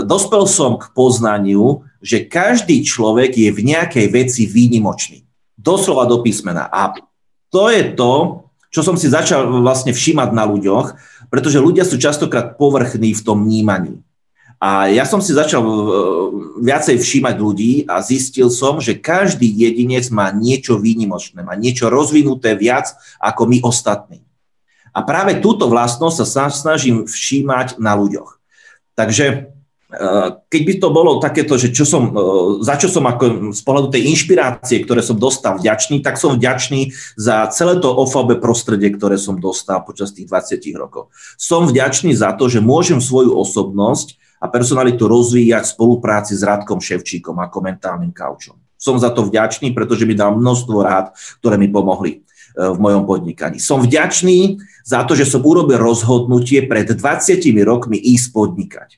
dospel 0.03 0.49
som 0.49 0.81
k 0.81 0.89
poznaniu, 0.93 1.85
že 2.01 2.25
každý 2.25 2.81
človek 2.81 3.33
je 3.37 3.49
v 3.53 3.59
nejakej 3.61 4.07
veci 4.09 4.49
výnimočný. 4.49 5.25
Doslova 5.55 6.05
do 6.09 6.21
písmena. 6.21 6.69
A 6.69 6.93
to 7.49 7.69
je 7.71 7.95
to, 7.95 8.45
čo 8.73 8.83
som 8.83 8.99
si 8.99 9.07
začal 9.07 9.47
vlastne 9.63 9.95
všímať 9.95 10.29
na 10.35 10.43
ľuďoch, 10.43 10.99
pretože 11.31 11.63
ľudia 11.63 11.87
sú 11.87 11.95
častokrát 11.95 12.59
povrchní 12.59 13.15
v 13.15 13.23
tom 13.23 13.47
vnímaní. 13.47 14.03
A 14.59 14.87
ja 14.87 15.03
som 15.03 15.19
si 15.19 15.35
začal 15.35 15.61
e, 15.61 15.75
viacej 16.63 16.97
všímať 16.97 17.35
ľudí 17.37 17.73
a 17.85 17.99
zistil 18.01 18.47
som, 18.49 18.79
že 18.79 18.97
každý 18.97 19.45
jedinec 19.45 20.07
má 20.09 20.31
niečo 20.31 20.79
výnimočné, 20.79 21.43
má 21.43 21.53
niečo 21.53 21.91
rozvinuté 21.91 22.55
viac 22.55 22.95
ako 23.19 23.45
my 23.51 23.57
ostatní. 23.61 24.25
A 24.95 25.03
práve 25.03 25.43
túto 25.43 25.67
vlastnosť 25.67 26.23
sa 26.23 26.47
snažím 26.47 27.03
všímať 27.03 27.75
na 27.83 27.99
ľuďoch. 27.99 28.39
Takže 28.95 29.25
e, 29.27 29.35
keď 30.47 30.61
by 30.63 30.73
to 30.79 30.87
bolo 30.87 31.19
takéto, 31.19 31.59
že 31.59 31.75
čo 31.75 31.83
som, 31.83 32.15
e, 32.15 32.63
za 32.63 32.79
čo 32.79 32.87
som 32.87 33.03
ako 33.03 33.51
z 33.51 33.59
pohľadu 33.59 33.91
tej 33.91 34.07
inšpirácie, 34.15 34.87
ktoré 34.87 35.03
som 35.03 35.19
dostal 35.19 35.59
vďačný, 35.59 35.99
tak 35.99 36.15
som 36.15 36.39
vďačný 36.39 36.95
za 37.19 37.43
celé 37.51 37.75
to 37.83 37.91
OFAB 37.91 38.39
prostredie, 38.39 38.95
ktoré 38.95 39.19
som 39.19 39.35
dostal 39.35 39.83
počas 39.83 40.15
tých 40.15 40.31
20 40.31 40.79
rokov. 40.79 41.11
Som 41.35 41.67
vďačný 41.67 42.15
za 42.15 42.31
to, 42.31 42.47
že 42.47 42.63
môžem 42.63 43.03
svoju 43.03 43.35
osobnosť 43.35 44.15
a 44.39 44.47
personalitu 44.47 45.11
rozvíjať 45.11 45.67
v 45.67 45.73
spolupráci 45.75 46.39
s 46.39 46.43
Radkom 46.47 46.79
Ševčíkom 46.79 47.35
ako 47.35 47.57
mentálnym 47.59 48.15
kaučom. 48.15 48.55
Som 48.79 48.95
za 48.95 49.11
to 49.11 49.27
vďačný, 49.27 49.75
pretože 49.75 50.07
mi 50.07 50.15
dal 50.15 50.37
množstvo 50.37 50.77
rád, 50.79 51.11
ktoré 51.43 51.59
mi 51.59 51.67
pomohli. 51.67 52.21
E, 52.55 52.71
v 52.71 52.77
mojom 52.79 53.03
podnikaní. 53.03 53.59
Som 53.59 53.83
vďačný 53.83 54.63
za 54.87 55.03
to, 55.03 55.11
že 55.11 55.27
som 55.27 55.43
urobil 55.43 55.75
rozhodnutie 55.75 56.63
pred 56.63 56.87
20 56.87 57.43
rokmi 57.67 57.99
ísť 57.99 58.31
podnikať. 58.31 58.89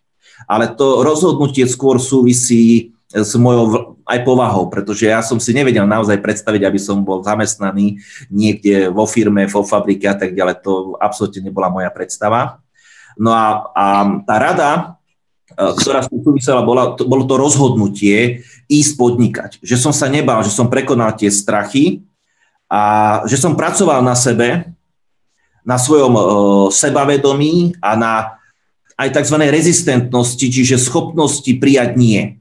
Ale 0.46 0.70
to 0.78 1.02
rozhodnutie 1.02 1.66
skôr 1.66 1.98
súvisí 1.98 2.94
s 3.10 3.34
mojou 3.34 3.98
aj 4.06 4.20
povahou, 4.22 4.70
pretože 4.70 5.10
ja 5.10 5.26
som 5.26 5.42
si 5.42 5.58
nevedel 5.58 5.90
naozaj 5.90 6.22
predstaviť, 6.22 6.62
aby 6.70 6.78
som 6.78 7.02
bol 7.02 7.26
zamestnaný 7.26 7.98
niekde 8.30 8.94
vo 8.94 9.10
firme, 9.10 9.50
vo 9.50 9.66
fabrike 9.66 10.06
a 10.06 10.14
tak 10.14 10.38
ďalej. 10.38 10.62
To 10.62 10.94
absolútne 11.02 11.50
nebola 11.50 11.74
moja 11.74 11.90
predstava. 11.90 12.62
No 13.18 13.34
a, 13.34 13.74
a 13.74 13.86
tá 14.22 14.36
rada, 14.38 14.70
e, 15.50 15.66
ktorá 15.82 16.06
súvisela, 16.06 16.62
bola, 16.62 16.94
to, 16.94 17.10
bolo 17.10 17.26
to 17.26 17.42
rozhodnutie 17.42 18.46
ísť 18.70 18.92
podnikať. 19.02 19.52
Že 19.66 19.90
som 19.90 19.94
sa 19.98 20.06
nebal, 20.06 20.46
že 20.46 20.54
som 20.54 20.70
prekonal 20.70 21.18
tie 21.18 21.34
strachy, 21.34 22.06
a 22.68 22.82
že 23.24 23.40
som 23.40 23.56
pracoval 23.56 24.04
na 24.04 24.16
sebe, 24.16 24.68
na 25.64 25.80
svojom 25.80 26.14
uh, 26.16 26.24
sebavedomí 26.72 27.76
a 27.80 27.96
na 27.96 28.14
aj 28.98 29.14
tzv. 29.14 29.38
rezistentnosti, 29.48 30.42
čiže 30.42 30.80
schopnosti 30.80 31.48
prijať 31.60 31.96
nie. 31.96 32.40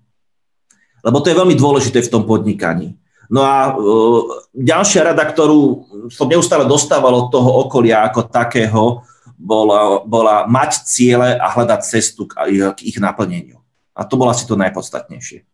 Lebo 1.02 1.23
to 1.23 1.30
je 1.30 1.38
veľmi 1.38 1.54
dôležité 1.54 2.02
v 2.02 2.11
tom 2.11 2.26
podnikaní. 2.26 2.99
No 3.30 3.42
a 3.42 3.75
uh, 3.75 4.23
ďalšia 4.54 5.11
rada, 5.11 5.26
ktorú 5.26 5.87
som 6.11 6.30
neustále 6.30 6.66
dostával 6.66 7.26
od 7.26 7.28
toho 7.30 7.66
okolia 7.66 8.06
ako 8.06 8.30
takého, 8.30 9.02
bola, 9.37 10.02
bola 10.02 10.49
mať 10.49 10.87
ciele 10.88 11.37
a 11.37 11.47
hľadať 11.50 11.80
cestu 11.87 12.25
k, 12.26 12.40
k 12.75 12.78
ich 12.83 12.97
naplneniu. 12.97 13.61
A 13.92 14.02
to 14.02 14.16
bolo 14.16 14.33
asi 14.33 14.49
to 14.49 14.56
najpodstatnejšie. 14.56 15.45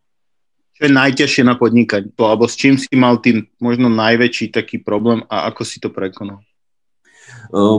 Je 0.83 0.91
najťažšie 0.91 1.47
na 1.47 1.55
podnikať? 1.55 2.11
Alebo 2.19 2.51
s 2.51 2.59
čím 2.59 2.75
si 2.75 2.91
mal 2.99 3.23
tým 3.23 3.47
možno 3.63 3.87
najväčší 3.87 4.51
taký 4.51 4.83
problém 4.83 5.23
a 5.31 5.47
ako 5.47 5.63
si 5.63 5.79
to 5.79 5.95
prekonal? 5.95 6.43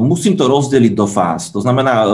Musím 0.06 0.38
to 0.38 0.46
rozdeliť 0.46 0.94
do 0.94 1.10
fáz. 1.10 1.50
To 1.50 1.58
znamená, 1.58 2.06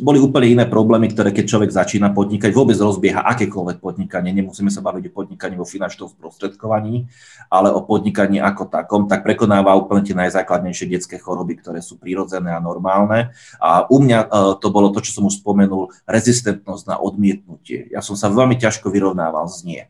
boli 0.00 0.16
úplne 0.16 0.56
iné 0.56 0.64
problémy, 0.64 1.12
ktoré 1.12 1.36
keď 1.36 1.44
človek 1.44 1.70
začína 1.70 2.16
podnikať, 2.16 2.48
vôbec 2.48 2.80
rozbieha 2.80 3.28
akékoľvek 3.28 3.76
podnikanie. 3.76 4.32
Nemusíme 4.32 4.72
sa 4.72 4.80
baviť 4.80 5.12
o 5.12 5.14
podnikaní 5.20 5.60
vo 5.60 5.68
finančnom 5.68 6.08
sprostredkovaní, 6.08 7.04
ale 7.52 7.68
o 7.76 7.84
podnikaní 7.84 8.40
ako 8.40 8.72
takom, 8.72 9.04
tak 9.04 9.20
prekonáva 9.20 9.76
úplne 9.76 10.00
tie 10.00 10.16
najzákladnejšie 10.16 10.88
detské 10.88 11.20
choroby, 11.20 11.60
ktoré 11.60 11.84
sú 11.84 12.00
prírodzené 12.00 12.56
a 12.56 12.64
normálne. 12.64 13.36
A 13.60 13.84
u 13.92 14.00
mňa 14.00 14.32
to 14.56 14.72
bolo 14.72 14.88
to, 14.88 15.04
čo 15.04 15.20
som 15.20 15.28
už 15.28 15.44
spomenul, 15.44 15.92
rezistentnosť 16.08 16.88
na 16.88 16.96
odmietnutie. 16.96 17.92
Ja 17.92 18.00
som 18.00 18.16
sa 18.16 18.32
veľmi 18.32 18.56
ťažko 18.56 18.88
vyrovnával 18.88 19.44
s 19.44 19.60
nie. 19.60 19.84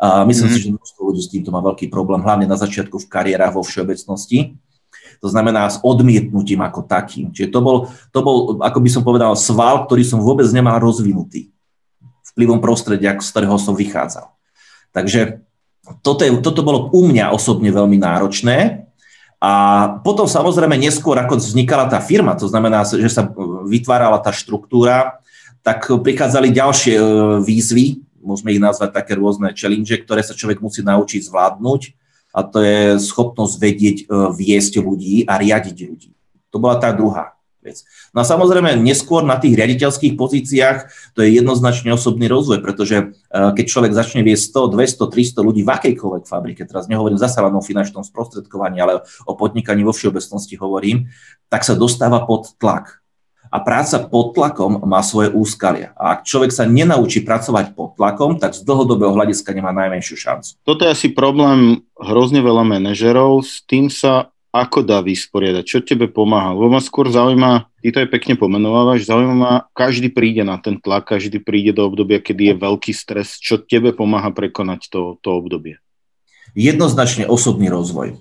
A 0.00 0.24
myslím 0.24 0.48
mm. 0.48 0.54
si, 0.56 0.58
že 0.64 0.72
množstvo 0.72 1.00
ľudí 1.04 1.20
s 1.20 1.28
týmto 1.28 1.52
má 1.52 1.60
veľký 1.60 1.92
problém, 1.92 2.24
hlavne 2.24 2.48
na 2.48 2.56
začiatku 2.56 2.96
v 2.96 3.10
kariérach 3.12 3.52
vo 3.52 3.60
všeobecnosti. 3.60 4.56
To 5.20 5.28
znamená 5.28 5.68
s 5.68 5.76
odmietnutím 5.84 6.64
ako 6.64 6.88
takým. 6.88 7.28
Čiže 7.36 7.52
to 7.52 7.60
bol, 7.60 7.76
to 8.08 8.20
bol, 8.24 8.36
ako 8.64 8.80
by 8.80 8.88
som 8.88 9.04
povedal, 9.04 9.36
sval, 9.36 9.84
ktorý 9.84 10.00
som 10.00 10.24
vôbec 10.24 10.48
nemal 10.48 10.80
rozvinutý 10.80 11.52
vplyvom 12.32 12.64
prostredia, 12.64 13.12
z 13.20 13.28
ktorého 13.28 13.60
som 13.60 13.76
vychádzal. 13.76 14.32
Takže 14.96 15.44
toto, 16.00 16.24
je, 16.24 16.32
toto 16.40 16.64
bolo 16.64 16.88
u 16.96 17.04
mňa 17.04 17.36
osobne 17.36 17.68
veľmi 17.68 18.00
náročné. 18.00 18.88
A 19.40 19.52
potom 20.04 20.28
samozrejme 20.28 20.76
neskôr, 20.76 21.16
ako 21.16 21.40
vznikala 21.40 21.88
tá 21.88 21.96
firma, 22.00 22.36
to 22.36 22.44
znamená, 22.44 22.84
že 22.84 23.08
sa 23.08 23.24
vytvárala 23.64 24.20
tá 24.20 24.32
štruktúra, 24.36 25.20
tak 25.64 25.88
prichádzali 25.88 26.52
ďalšie 26.52 26.94
e, 26.96 27.04
výzvy, 27.44 28.04
môžeme 28.20 28.54
ich 28.54 28.62
nazvať 28.62 28.92
také 28.94 29.16
rôzne 29.16 29.50
challenge, 29.56 29.90
ktoré 30.04 30.20
sa 30.20 30.36
človek 30.36 30.60
musí 30.60 30.84
naučiť 30.84 31.26
zvládnuť 31.26 31.82
a 32.30 32.40
to 32.46 32.62
je 32.62 32.78
schopnosť 33.02 33.54
vedieť, 33.58 33.96
e, 34.06 34.14
viesť 34.36 34.78
ľudí 34.78 35.26
a 35.26 35.40
riadiť 35.40 35.76
ľudí. 35.88 36.10
To 36.54 36.62
bola 36.62 36.78
tá 36.78 36.94
druhá 36.94 37.34
vec. 37.60 37.84
No 38.16 38.22
a 38.22 38.24
samozrejme, 38.24 38.80
neskôr 38.80 39.20
na 39.20 39.36
tých 39.36 39.52
riaditeľských 39.52 40.16
pozíciách 40.16 40.78
to 41.12 41.20
je 41.20 41.36
jednoznačne 41.42 41.92
osobný 41.92 42.30
rozvoj, 42.30 42.64
pretože 42.64 42.96
e, 42.96 43.04
keď 43.30 43.64
človek 43.66 43.92
začne 43.92 44.22
viesť 44.24 44.70
100, 44.70 44.76
200, 44.78 45.42
300 45.42 45.46
ľudí 45.46 45.62
v 45.66 45.72
akejkoľvek 45.74 46.24
fabrike, 46.24 46.62
teraz 46.64 46.86
nehovorím 46.86 47.20
zasa 47.20 47.42
len 47.44 47.52
o 47.56 47.62
finančnom 47.62 48.06
sprostredkovaní, 48.06 48.78
ale 48.80 49.04
o 49.26 49.32
podnikaní 49.34 49.82
vo 49.82 49.92
všeobecnosti 49.92 50.54
hovorím, 50.56 51.10
tak 51.50 51.66
sa 51.66 51.74
dostáva 51.74 52.24
pod 52.24 52.54
tlak 52.56 52.99
a 53.50 53.58
práca 53.58 53.98
pod 53.98 54.38
tlakom 54.38 54.86
má 54.86 55.02
svoje 55.02 55.34
úskalia. 55.34 55.90
A 55.98 56.14
ak 56.16 56.22
človek 56.22 56.54
sa 56.54 56.70
nenaučí 56.70 57.26
pracovať 57.26 57.74
pod 57.74 57.98
tlakom, 57.98 58.38
tak 58.38 58.54
z 58.54 58.62
dlhodobého 58.62 59.10
hľadiska 59.10 59.50
nemá 59.50 59.74
najmenšiu 59.74 60.16
šancu. 60.16 60.54
Toto 60.62 60.86
je 60.86 60.94
asi 60.94 61.10
problém 61.10 61.82
hrozne 61.98 62.38
veľa 62.40 62.62
manažerov. 62.62 63.42
S 63.42 63.66
tým 63.66 63.90
sa 63.90 64.30
ako 64.50 64.82
dá 64.82 64.98
vysporiadať? 65.02 65.62
Čo 65.66 65.78
tebe 65.82 66.10
pomáha? 66.10 66.54
Lebo 66.54 66.74
ma 66.74 66.82
skôr 66.82 67.06
zaujíma, 67.10 67.70
ty 67.82 67.94
to 67.94 68.02
aj 68.02 68.10
pekne 68.10 68.34
pomenovávaš, 68.34 69.06
zaujíma 69.06 69.34
ma, 69.34 69.52
každý 69.74 70.10
príde 70.10 70.42
na 70.42 70.58
ten 70.58 70.78
tlak, 70.78 71.06
každý 71.06 71.38
príde 71.38 71.70
do 71.70 71.86
obdobia, 71.86 72.18
kedy 72.18 72.54
je 72.54 72.54
veľký 72.58 72.90
stres. 72.90 73.38
Čo 73.38 73.62
tebe 73.62 73.94
pomáha 73.94 74.34
prekonať 74.34 74.90
to, 74.90 75.02
to 75.22 75.38
obdobie? 75.38 75.78
Jednoznačne 76.58 77.30
osobný 77.30 77.70
rozvoj. 77.70 78.18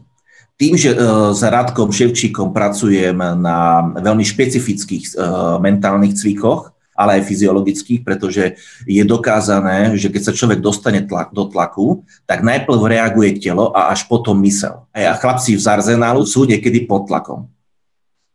Tým, 0.60 0.76
že 0.76 0.92
uh, 0.92 1.32
s 1.32 1.40
Radkom 1.40 1.88
Ševčíkom 1.88 2.52
pracujem 2.52 3.16
na 3.16 3.80
veľmi 3.96 4.28
špecifických 4.28 5.16
uh, 5.16 5.56
mentálnych 5.64 6.20
cvikoch, 6.20 6.76
ale 7.00 7.24
aj 7.24 7.32
fyziologických, 7.32 8.04
pretože 8.04 8.60
je 8.84 9.00
dokázané, 9.08 9.96
že 9.96 10.12
keď 10.12 10.22
sa 10.28 10.36
človek 10.36 10.60
dostane 10.60 11.00
tlak, 11.08 11.32
do 11.32 11.48
tlaku, 11.48 12.04
tak 12.28 12.44
najprv 12.44 12.76
reaguje 12.92 13.40
telo 13.40 13.72
a 13.72 13.88
až 13.96 14.04
potom 14.12 14.36
mysel. 14.44 14.84
A 14.92 15.16
chlapci 15.16 15.56
v 15.56 15.64
Zarzenálu 15.64 16.28
sú 16.28 16.44
niekedy 16.44 16.84
pod 16.84 17.08
tlakom. 17.08 17.48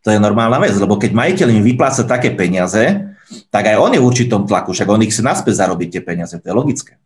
To 0.00 0.08
je 0.08 0.16
normálna 0.16 0.56
vec, 0.64 0.72
lebo 0.80 0.96
keď 0.96 1.12
majiteľ 1.12 1.48
im 1.52 1.60
vypláca 1.60 2.08
také 2.08 2.32
peniaze, 2.32 3.04
tak 3.52 3.68
aj 3.68 3.76
on 3.76 3.92
je 3.92 4.00
v 4.00 4.08
určitom 4.08 4.48
tlaku, 4.48 4.72
však 4.72 4.88
on 4.88 5.04
ich 5.04 5.12
si 5.12 5.20
naspäť 5.20 5.60
zarobiť 5.60 6.00
tie 6.00 6.02
peniaze, 6.04 6.32
to 6.40 6.48
je 6.48 6.56
logické. 6.56 6.96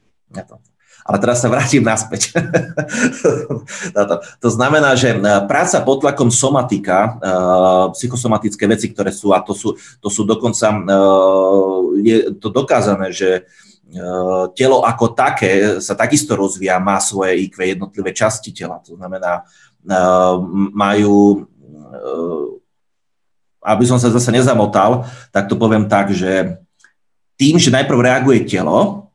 Ale 1.08 1.24
teraz 1.24 1.40
sa 1.40 1.48
vrátim 1.48 1.80
naspäť. 1.80 2.36
to 4.44 4.48
znamená, 4.52 4.92
že 4.92 5.16
e, 5.16 5.18
práca 5.48 5.80
pod 5.80 6.04
tlakom 6.04 6.28
somatika, 6.28 6.98
e, 7.00 7.10
psychosomatické 7.96 8.68
veci, 8.68 8.92
ktoré 8.92 9.08
sú, 9.08 9.32
a 9.32 9.40
to 9.40 9.56
sú, 9.56 9.72
to 10.04 10.12
sú 10.12 10.28
dokonca, 10.28 10.68
e, 10.68 10.80
je 12.04 12.16
to 12.36 12.52
dokázané, 12.52 13.08
že 13.08 13.48
telo 14.52 14.84
ako 14.84 15.16
také 15.16 15.80
sa 15.80 15.96
takisto 15.96 16.36
rozvíja, 16.36 16.76
má 16.76 17.00
svoje 17.00 17.48
IQ, 17.48 17.56
jednotlivé 17.64 18.12
časti 18.12 18.52
tela. 18.52 18.84
To 18.84 19.00
znamená, 19.00 19.48
majú, 20.76 21.48
aby 23.64 23.84
som 23.88 23.96
sa 23.96 24.12
zase 24.12 24.28
nezamotal, 24.28 25.08
tak 25.32 25.48
to 25.48 25.56
poviem 25.56 25.88
tak, 25.88 26.12
že 26.12 26.60
tým, 27.40 27.56
že 27.56 27.72
najprv 27.72 27.96
reaguje 27.96 28.44
telo, 28.44 29.07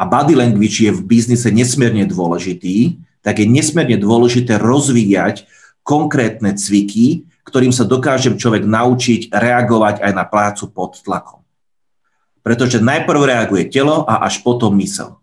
a 0.00 0.08
body 0.08 0.32
language 0.32 0.80
je 0.80 0.96
v 0.96 1.04
biznise 1.04 1.52
nesmierne 1.52 2.08
dôležitý, 2.08 2.96
tak 3.20 3.36
je 3.36 3.44
nesmierne 3.44 4.00
dôležité 4.00 4.56
rozvíjať 4.56 5.44
konkrétne 5.84 6.56
cviky, 6.56 7.28
ktorým 7.44 7.68
sa 7.68 7.84
dokáže 7.84 8.32
človek 8.32 8.64
naučiť 8.64 9.28
reagovať 9.28 10.00
aj 10.00 10.12
na 10.16 10.24
plácu 10.24 10.72
pod 10.72 10.96
tlakom. 11.04 11.44
Pretože 12.40 12.80
najprv 12.80 13.20
reaguje 13.28 13.68
telo 13.68 14.08
a 14.08 14.24
až 14.24 14.40
potom 14.40 14.72
mysel. 14.80 15.20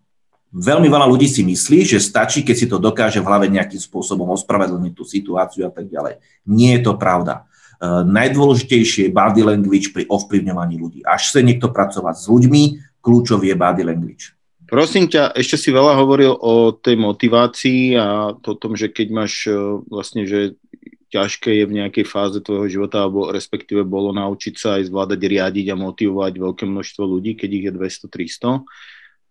Veľmi 0.54 0.86
veľa 0.86 1.10
ľudí 1.10 1.26
si 1.26 1.42
myslí, 1.42 1.84
že 1.84 1.98
stačí, 1.98 2.46
keď 2.46 2.56
si 2.56 2.66
to 2.70 2.78
dokáže 2.78 3.18
v 3.18 3.26
hlave 3.26 3.50
nejakým 3.50 3.82
spôsobom 3.82 4.30
ospravedlniť 4.32 4.92
tú 4.94 5.02
situáciu 5.02 5.66
a 5.66 5.72
tak 5.74 5.90
ďalej. 5.90 6.22
Nie 6.46 6.78
je 6.78 6.86
to 6.86 6.94
pravda. 6.94 7.44
Uh, 7.78 8.06
najdôležitejšie 8.06 9.10
je 9.10 9.14
body 9.14 9.42
language 9.42 9.90
pri 9.90 10.06
ovplyvňovaní 10.06 10.78
ľudí. 10.78 11.00
Až 11.04 11.34
chce 11.34 11.40
niekto 11.42 11.68
pracovať 11.68 12.14
s 12.16 12.26
ľuďmi, 12.30 12.62
kľúčový 13.02 13.52
je 13.52 13.56
body 13.58 13.82
language. 13.82 14.37
Prosím 14.68 15.08
ťa, 15.08 15.32
ešte 15.32 15.56
si 15.56 15.72
veľa 15.72 15.96
hovoril 15.96 16.36
o 16.36 16.76
tej 16.76 17.00
motivácii 17.00 17.96
a 17.96 18.36
o 18.36 18.54
tom, 18.54 18.76
že 18.76 18.92
keď 18.92 19.08
máš 19.08 19.48
e, 19.48 19.56
vlastne, 19.88 20.28
že 20.28 20.60
ťažké 21.08 21.56
je 21.56 21.64
v 21.64 21.76
nejakej 21.80 22.04
fáze 22.04 22.36
tvojho 22.44 22.68
života, 22.68 23.00
alebo 23.00 23.32
respektíve 23.32 23.80
bolo 23.80 24.12
naučiť 24.12 24.54
sa 24.60 24.76
aj 24.76 24.92
zvládať 24.92 25.20
riadiť 25.24 25.72
a 25.72 25.80
motivovať 25.80 26.32
veľké 26.36 26.64
množstvo 26.68 27.00
ľudí, 27.00 27.32
keď 27.32 27.48
ich 27.48 27.64
je 27.64 27.72
200-300. 27.72 28.68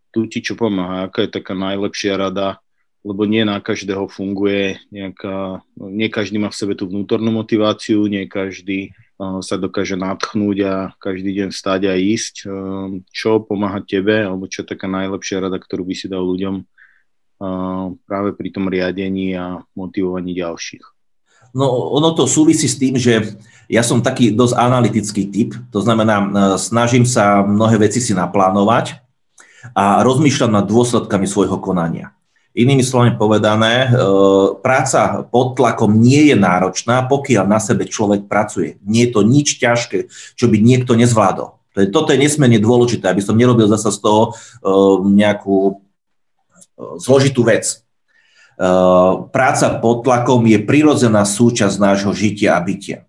Tu 0.10 0.20
ti 0.26 0.40
čo 0.42 0.58
pomáha? 0.58 1.06
Aká 1.06 1.30
je 1.30 1.38
taká 1.38 1.54
najlepšia 1.54 2.18
rada? 2.18 2.58
Lebo 3.06 3.30
nie 3.30 3.46
na 3.46 3.62
každého 3.62 4.10
funguje 4.10 4.82
nejaká, 4.90 5.62
nie 5.78 6.10
každý 6.10 6.42
má 6.42 6.50
v 6.50 6.60
sebe 6.60 6.74
tú 6.74 6.90
vnútornú 6.90 7.30
motiváciu, 7.30 8.02
nie 8.10 8.26
každý 8.26 8.98
sa 9.18 9.56
dokáže 9.58 9.98
natchnúť 9.98 10.58
a 10.62 10.74
každý 11.02 11.34
deň 11.42 11.50
stať 11.50 11.90
a 11.90 11.98
ísť. 11.98 12.46
Čo 13.10 13.42
pomáha 13.42 13.82
tebe, 13.82 14.22
alebo 14.22 14.46
čo 14.46 14.62
je 14.62 14.72
taká 14.74 14.86
najlepšia 14.86 15.42
rada, 15.42 15.58
ktorú 15.58 15.90
by 15.90 15.96
si 15.98 16.06
dal 16.06 16.22
ľuďom 16.22 16.62
práve 18.06 18.30
pri 18.34 18.50
tom 18.50 18.66
riadení 18.70 19.38
a 19.38 19.62
motivovaní 19.78 20.34
ďalších? 20.38 20.86
No, 21.54 21.94
ono 21.94 22.18
to 22.18 22.26
súvisí 22.26 22.66
s 22.66 22.78
tým, 22.82 22.98
že 22.98 23.38
ja 23.70 23.86
som 23.86 24.02
taký 24.02 24.34
dosť 24.34 24.54
analytický 24.58 25.24
typ, 25.30 25.54
to 25.70 25.80
znamená, 25.82 26.30
snažím 26.58 27.06
sa 27.06 27.46
mnohé 27.46 27.78
veci 27.78 28.02
si 28.02 28.14
naplánovať 28.14 29.02
a 29.78 30.02
rozmýšľam 30.02 30.54
nad 30.58 30.66
dôsledkami 30.66 31.26
svojho 31.30 31.58
konania. 31.62 32.17
Inými 32.58 32.82
slovami 32.82 33.14
povedané, 33.14 33.86
e, 33.86 33.90
práca 34.66 35.22
pod 35.30 35.54
tlakom 35.54 35.94
nie 35.94 36.34
je 36.34 36.36
náročná, 36.36 37.06
pokiaľ 37.06 37.46
na 37.46 37.62
sebe 37.62 37.86
človek 37.86 38.26
pracuje. 38.26 38.82
Nie 38.82 39.06
je 39.06 39.14
to 39.14 39.22
nič 39.22 39.62
ťažké, 39.62 40.10
čo 40.34 40.46
by 40.50 40.58
niekto 40.58 40.98
nezvládol. 40.98 41.54
Toto 41.94 42.10
je 42.10 42.18
nesmierne 42.18 42.58
dôležité, 42.58 43.06
aby 43.14 43.22
som 43.22 43.38
nerobil 43.38 43.70
zasa 43.70 43.94
z 43.94 44.02
toho 44.02 44.22
e, 44.26 44.32
nejakú 45.14 45.58
e, 45.70 45.74
zložitú 46.98 47.46
vec. 47.46 47.86
Práca 49.30 49.68
pod 49.78 50.02
tlakom 50.02 50.42
je 50.50 50.58
prirodzená 50.58 51.22
súčasť 51.30 51.78
nášho 51.78 52.10
žitia 52.10 52.58
a 52.58 52.64
bytia. 52.66 53.07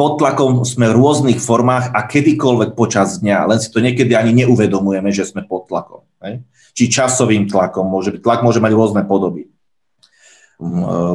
Pod 0.00 0.16
tlakom 0.16 0.64
sme 0.64 0.88
v 0.88 0.96
rôznych 0.96 1.44
formách 1.44 1.92
a 1.92 2.08
kedykoľvek 2.08 2.72
počas 2.72 3.20
dňa, 3.20 3.52
len 3.52 3.60
si 3.60 3.68
to 3.68 3.84
niekedy 3.84 4.16
ani 4.16 4.32
neuvedomujeme, 4.32 5.12
že 5.12 5.28
sme 5.28 5.44
pod 5.44 5.68
tlakom. 5.68 6.08
Hej? 6.24 6.40
či 6.74 6.90
časovým 6.90 7.50
tlakom. 7.50 7.86
Môže 7.86 8.14
byť, 8.14 8.20
tlak 8.22 8.40
môže 8.40 8.62
mať 8.62 8.72
rôzne 8.72 9.02
podoby. 9.04 9.50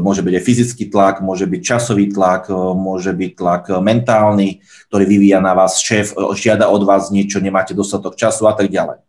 Môže 0.02 0.26
byť 0.26 0.34
aj 0.42 0.44
fyzický 0.44 0.90
tlak, 0.90 1.22
môže 1.22 1.46
byť 1.46 1.62
časový 1.62 2.10
tlak, 2.10 2.50
môže 2.74 3.14
byť 3.14 3.32
tlak 3.38 3.64
mentálny, 3.78 4.66
ktorý 4.90 5.06
vyvíja 5.06 5.38
na 5.38 5.54
vás 5.54 5.78
šéf, 5.78 6.18
žiada 6.34 6.66
od 6.66 6.82
vás 6.82 7.14
niečo, 7.14 7.38
nemáte 7.38 7.78
dostatok 7.78 8.18
času 8.18 8.50
a 8.50 8.58
tak 8.58 8.74
ďalej. 8.74 9.06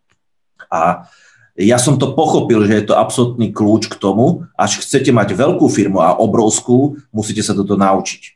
A 0.69 1.09
ja 1.57 1.81
som 1.81 1.97
to 1.97 2.13
pochopil, 2.13 2.69
že 2.69 2.85
je 2.85 2.85
to 2.93 3.01
absolútny 3.01 3.49
kľúč 3.49 3.89
k 3.89 3.97
tomu, 3.97 4.45
až 4.61 4.85
chcete 4.85 5.09
mať 5.09 5.33
veľkú 5.33 5.73
firmu 5.73 6.05
a 6.05 6.13
obrovskú, 6.21 7.01
musíte 7.09 7.41
sa 7.41 7.57
toto 7.57 7.81
naučiť 7.81 8.36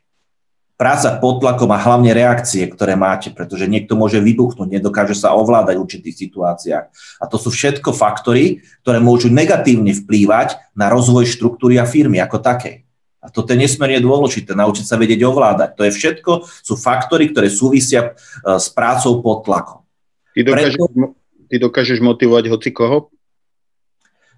práca 0.81 1.13
pod 1.21 1.45
tlakom 1.45 1.69
a 1.69 1.77
hlavne 1.77 2.09
reakcie, 2.09 2.65
ktoré 2.65 2.97
máte, 2.97 3.29
pretože 3.29 3.69
niekto 3.69 3.93
môže 3.93 4.17
vybuchnúť, 4.17 4.65
nedokáže 4.65 5.13
sa 5.13 5.37
ovládať 5.37 5.77
v 5.77 5.83
určitých 5.85 6.15
situáciách. 6.25 6.85
A 7.21 7.23
to 7.29 7.37
sú 7.37 7.53
všetko 7.53 7.93
faktory, 7.93 8.65
ktoré 8.81 8.97
môžu 8.97 9.29
negatívne 9.29 9.93
vplývať 9.93 10.57
na 10.73 10.89
rozvoj 10.89 11.29
štruktúry 11.29 11.77
a 11.77 11.85
firmy 11.85 12.17
ako 12.17 12.41
takej. 12.41 12.89
A 13.21 13.29
toto 13.29 13.53
je 13.53 13.61
nesmierne 13.61 14.01
dôležité, 14.01 14.57
naučiť 14.57 14.81
sa 14.81 14.97
vedieť 14.97 15.21
ovládať. 15.21 15.77
To 15.77 15.85
je 15.85 15.93
všetko, 15.93 16.31
sú 16.65 16.73
faktory, 16.73 17.29
ktoré 17.29 17.53
súvisia 17.53 18.01
e, 18.01 18.57
s 18.57 18.65
prácou 18.73 19.21
pod 19.21 19.45
tlakom. 19.45 19.85
Ty 20.33 20.49
dokážeš, 20.49 20.73
Preto, 20.81 21.13
ty 21.45 21.55
dokážeš 21.61 21.99
motivovať 22.01 22.49
hoci 22.49 22.73
koho? 22.73 23.13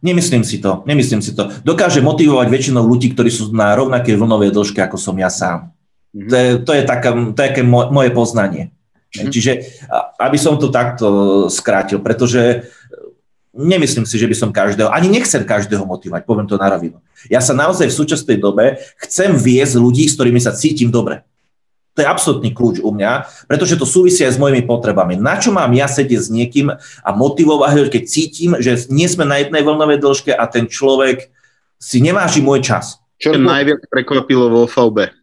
Nemyslím 0.03 0.43
si 0.43 0.59
to, 0.59 0.83
nemyslím 0.83 1.23
si 1.23 1.31
to. 1.31 1.47
Dokáže 1.63 2.03
motivovať 2.03 2.51
väčšinou 2.51 2.83
ľudí, 2.83 3.15
ktorí 3.15 3.31
sú 3.31 3.55
na 3.55 3.71
rovnakej 3.71 4.19
vlnovej 4.19 4.51
dĺžke, 4.51 4.83
ako 4.83 4.99
som 4.99 5.15
ja 5.15 5.31
sám. 5.31 5.72
Mm-hmm. 6.13 6.29
To 6.29 6.35
je, 6.37 6.49
to 6.61 6.71
je 6.77 6.83
taká, 6.85 7.09
to 7.11 7.39
je 7.41 7.49
také 7.49 7.63
moje 7.65 8.09
poznanie. 8.13 8.69
Mm-hmm. 9.13 9.29
Čiže 9.33 9.51
aby 10.21 10.37
som 10.37 10.61
to 10.61 10.69
takto 10.69 11.07
skrátil, 11.49 12.01
pretože 12.01 12.69
nemyslím 13.53 14.09
si, 14.09 14.17
že 14.17 14.25
by 14.25 14.35
som 14.37 14.49
každého, 14.49 14.89
ani 14.89 15.13
nechcem 15.13 15.45
každého 15.45 15.85
motivovať, 15.85 16.25
poviem 16.25 16.49
to 16.49 16.57
na 16.57 16.73
rovinu. 16.73 16.97
Ja 17.29 17.37
sa 17.37 17.53
naozaj 17.53 17.93
v 17.93 17.97
súčasnej 18.01 18.37
dobe 18.41 18.81
chcem 19.05 19.37
viesť 19.37 19.77
ľudí, 19.77 20.09
s 20.09 20.17
ktorými 20.17 20.41
sa 20.41 20.57
cítim 20.57 20.89
dobre. 20.89 21.21
To 21.93 22.01
je 22.01 22.09
absolútny 22.09 22.49
kľúč 22.49 22.81
u 22.81 22.89
mňa, 22.89 23.29
pretože 23.45 23.77
to 23.77 23.85
súvisia 23.85 24.25
aj 24.25 24.33
s 24.33 24.41
mojimi 24.41 24.65
potrebami. 24.65 25.13
Na 25.13 25.37
čo 25.37 25.53
mám 25.53 25.69
ja 25.77 25.85
sedieť 25.85 26.25
s 26.25 26.33
niekým 26.33 26.73
a 26.73 27.09
motivovať 27.13 27.73
ho, 27.77 27.85
keď 27.93 28.03
cítim, 28.09 28.57
že 28.57 28.89
nie 28.89 29.05
sme 29.05 29.29
na 29.29 29.37
jednej 29.37 29.61
vlnovej 29.61 30.01
dĺžke 30.01 30.33
a 30.33 30.49
ten 30.49 30.65
človek 30.65 31.29
si 31.77 32.01
neváži 32.01 32.41
môj 32.41 32.65
čas. 32.65 32.97
Čo 33.21 33.37
najviac 33.37 33.85
prekvapilo 33.93 34.49
vo 34.49 34.65
VB? 34.65 35.13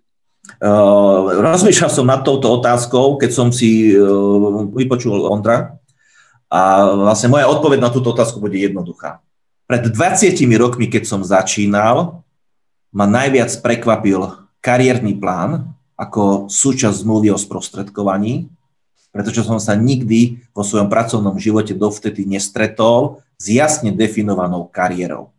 Uh, 0.60 1.40
rozmýšľal 1.40 1.88
som 1.88 2.04
nad 2.04 2.20
touto 2.20 2.60
otázkou, 2.60 3.16
keď 3.16 3.30
som 3.32 3.48
si 3.48 3.96
uh, 3.96 4.68
vypočul 4.76 5.24
Ondra 5.24 5.80
a 6.52 6.84
vlastne 7.00 7.32
moja 7.32 7.48
odpoveď 7.48 7.80
na 7.80 7.88
túto 7.88 8.12
otázku 8.12 8.44
bude 8.44 8.60
jednoduchá. 8.60 9.24
Pred 9.64 9.88
20 9.88 10.36
rokmi, 10.60 10.92
keď 10.92 11.08
som 11.08 11.24
začínal, 11.24 12.20
ma 12.92 13.08
najviac 13.08 13.48
prekvapil 13.64 14.20
kariérny 14.60 15.16
plán 15.16 15.72
ako 15.96 16.52
súčasť 16.52 17.08
zmluvy 17.08 17.32
o 17.32 17.40
sprostredkovaní, 17.40 18.52
pretože 19.16 19.40
som 19.48 19.56
sa 19.56 19.72
nikdy 19.72 20.44
vo 20.52 20.60
svojom 20.60 20.92
pracovnom 20.92 21.40
živote 21.40 21.72
dovtedy 21.72 22.28
nestretol 22.28 23.24
s 23.40 23.48
jasne 23.48 23.96
definovanou 23.96 24.68
kariérou 24.68 25.32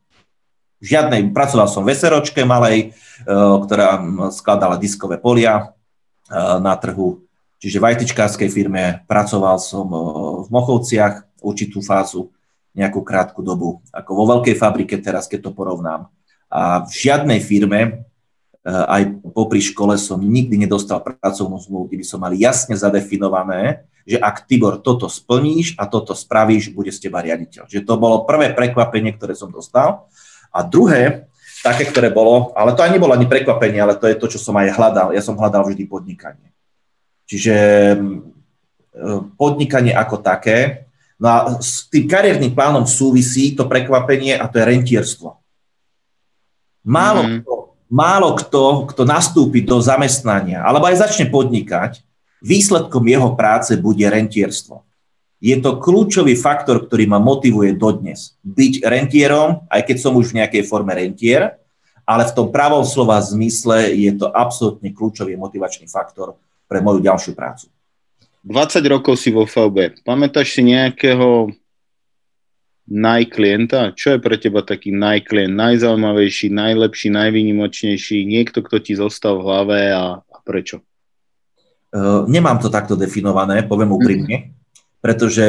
žiadnej, 0.81 1.29
pracoval 1.29 1.69
som 1.69 1.85
v 1.85 1.93
SROčke 1.93 2.41
malej, 2.41 2.77
e, 2.81 3.27
ktorá 3.31 4.01
skladala 4.33 4.81
diskové 4.81 5.21
polia 5.21 5.53
e, 5.61 5.63
na 6.57 6.73
trhu, 6.75 7.21
čiže 7.61 7.77
v 7.77 7.85
ITčkárskej 7.93 8.49
firme 8.49 9.05
pracoval 9.05 9.61
som 9.61 9.87
e, 9.87 9.97
v 10.43 10.47
Mochovciach 10.49 11.41
určitú 11.45 11.79
fázu, 11.85 12.33
nejakú 12.71 13.03
krátku 13.03 13.43
dobu, 13.43 13.83
ako 13.91 14.11
vo 14.15 14.25
veľkej 14.37 14.55
fabrike 14.55 14.95
teraz, 15.03 15.27
keď 15.27 15.47
to 15.47 15.51
porovnám. 15.51 16.07
A 16.47 16.87
v 16.87 16.91
žiadnej 16.91 17.43
firme 17.43 18.07
aj 18.63 19.11
popri 19.35 19.59
škole 19.59 19.99
som 19.99 20.21
nikdy 20.21 20.55
nedostal 20.55 21.03
pracovnú 21.03 21.59
zmluvu, 21.59 21.91
kde 21.91 21.99
by 21.99 22.05
som 22.07 22.23
mal 22.23 22.31
jasne 22.31 22.77
zadefinované, 22.79 23.83
že 24.05 24.17
ak 24.17 24.45
Tibor 24.49 24.81
toto 24.81 25.09
splníš 25.09 25.77
a 25.77 25.85
toto 25.85 26.17
spravíš, 26.17 26.73
bude 26.73 26.89
z 26.89 27.09
teba 27.09 27.21
riaditeľ. 27.21 27.69
Že 27.69 27.85
to 27.85 27.93
bolo 27.97 28.25
prvé 28.25 28.53
prekvapenie, 28.53 29.13
ktoré 29.17 29.37
som 29.37 29.53
dostal. 29.53 30.09
A 30.51 30.59
druhé, 30.61 31.31
také, 31.63 31.87
ktoré 31.87 32.11
bolo, 32.11 32.51
ale 32.53 32.75
to 32.75 32.83
ani 32.83 32.99
nebolo 32.99 33.15
ani 33.15 33.25
prekvapenie, 33.25 33.79
ale 33.79 33.95
to 33.95 34.05
je 34.05 34.19
to, 34.19 34.27
čo 34.27 34.39
som 34.39 34.55
aj 34.59 34.75
hľadal. 34.75 35.07
Ja 35.15 35.23
som 35.23 35.39
hľadal 35.39 35.65
vždy 35.67 35.87
podnikanie. 35.87 36.51
Čiže 37.25 37.55
podnikanie 39.39 39.95
ako 39.95 40.19
také. 40.19 40.87
No 41.15 41.27
a 41.31 41.37
s 41.63 41.87
tým 41.87 42.09
kariérnym 42.09 42.51
plánom 42.51 42.83
súvisí 42.83 43.55
to 43.55 43.69
prekvapenie 43.69 44.35
a 44.35 44.49
to 44.51 44.59
je 44.59 44.67
rentierstvo. 44.67 45.39
Málo 46.81 47.21
mm. 47.23 47.31
kto 47.39 47.53
málo 47.91 48.39
kto, 48.39 48.87
kto 48.95 49.03
nastúpi 49.03 49.59
do 49.59 49.83
zamestnania 49.83 50.63
alebo 50.63 50.87
aj 50.87 51.03
začne 51.03 51.27
podnikať, 51.27 51.99
výsledkom 52.39 53.03
jeho 53.03 53.35
práce 53.35 53.75
bude 53.75 54.07
rentierstvo. 54.07 54.79
Je 55.41 55.57
to 55.57 55.81
kľúčový 55.81 56.37
faktor, 56.37 56.85
ktorý 56.85 57.09
ma 57.09 57.17
motivuje 57.17 57.73
dodnes. 57.73 58.37
Byť 58.45 58.85
rentierom, 58.85 59.65
aj 59.73 59.89
keď 59.89 59.97
som 59.97 60.13
už 60.13 60.31
v 60.31 60.45
nejakej 60.45 60.63
forme 60.69 60.93
rentier, 60.93 61.57
ale 62.05 62.29
v 62.29 62.35
tom 62.37 62.53
pravom 62.53 62.85
slova 62.85 63.17
zmysle 63.17 63.89
je 63.97 64.13
to 64.13 64.29
absolútne 64.29 64.93
kľúčový 64.93 65.33
motivačný 65.33 65.89
faktor 65.89 66.37
pre 66.69 66.77
moju 66.77 67.01
ďalšiu 67.01 67.33
prácu. 67.33 67.73
20 68.45 68.85
rokov 68.85 69.17
si 69.17 69.33
vo 69.33 69.49
VB. 69.49 70.05
Pamätáš 70.05 70.53
si 70.53 70.61
nejakého 70.65 71.49
najklienta? 72.89 73.93
Čo 73.93 74.17
je 74.17 74.19
pre 74.19 74.37
teba 74.37 74.65
taký 74.65 74.89
najklient, 74.93 75.53
najzaujímavejší, 75.53 76.49
najlepší, 76.49 77.07
najvýnimočnejší, 77.13 78.25
niekto, 78.25 78.65
kto 78.65 78.77
ti 78.81 78.93
zostal 78.97 79.41
v 79.41 79.45
hlave 79.45 79.79
a, 79.93 80.05
a 80.21 80.37
prečo? 80.41 80.81
Uh, 81.91 82.23
nemám 82.25 82.57
to 82.57 82.71
takto 82.71 82.95
definované, 82.95 83.67
poviem 83.67 83.91
úprimne, 83.91 84.37
mm. 84.37 84.60
Pretože 85.01 85.45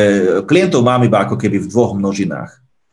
klientov 0.48 0.80
mám 0.80 1.04
iba 1.04 1.22
ako 1.22 1.36
keby 1.36 1.60
v 1.62 1.70
dvoch 1.70 1.92
množinách. 1.92 2.50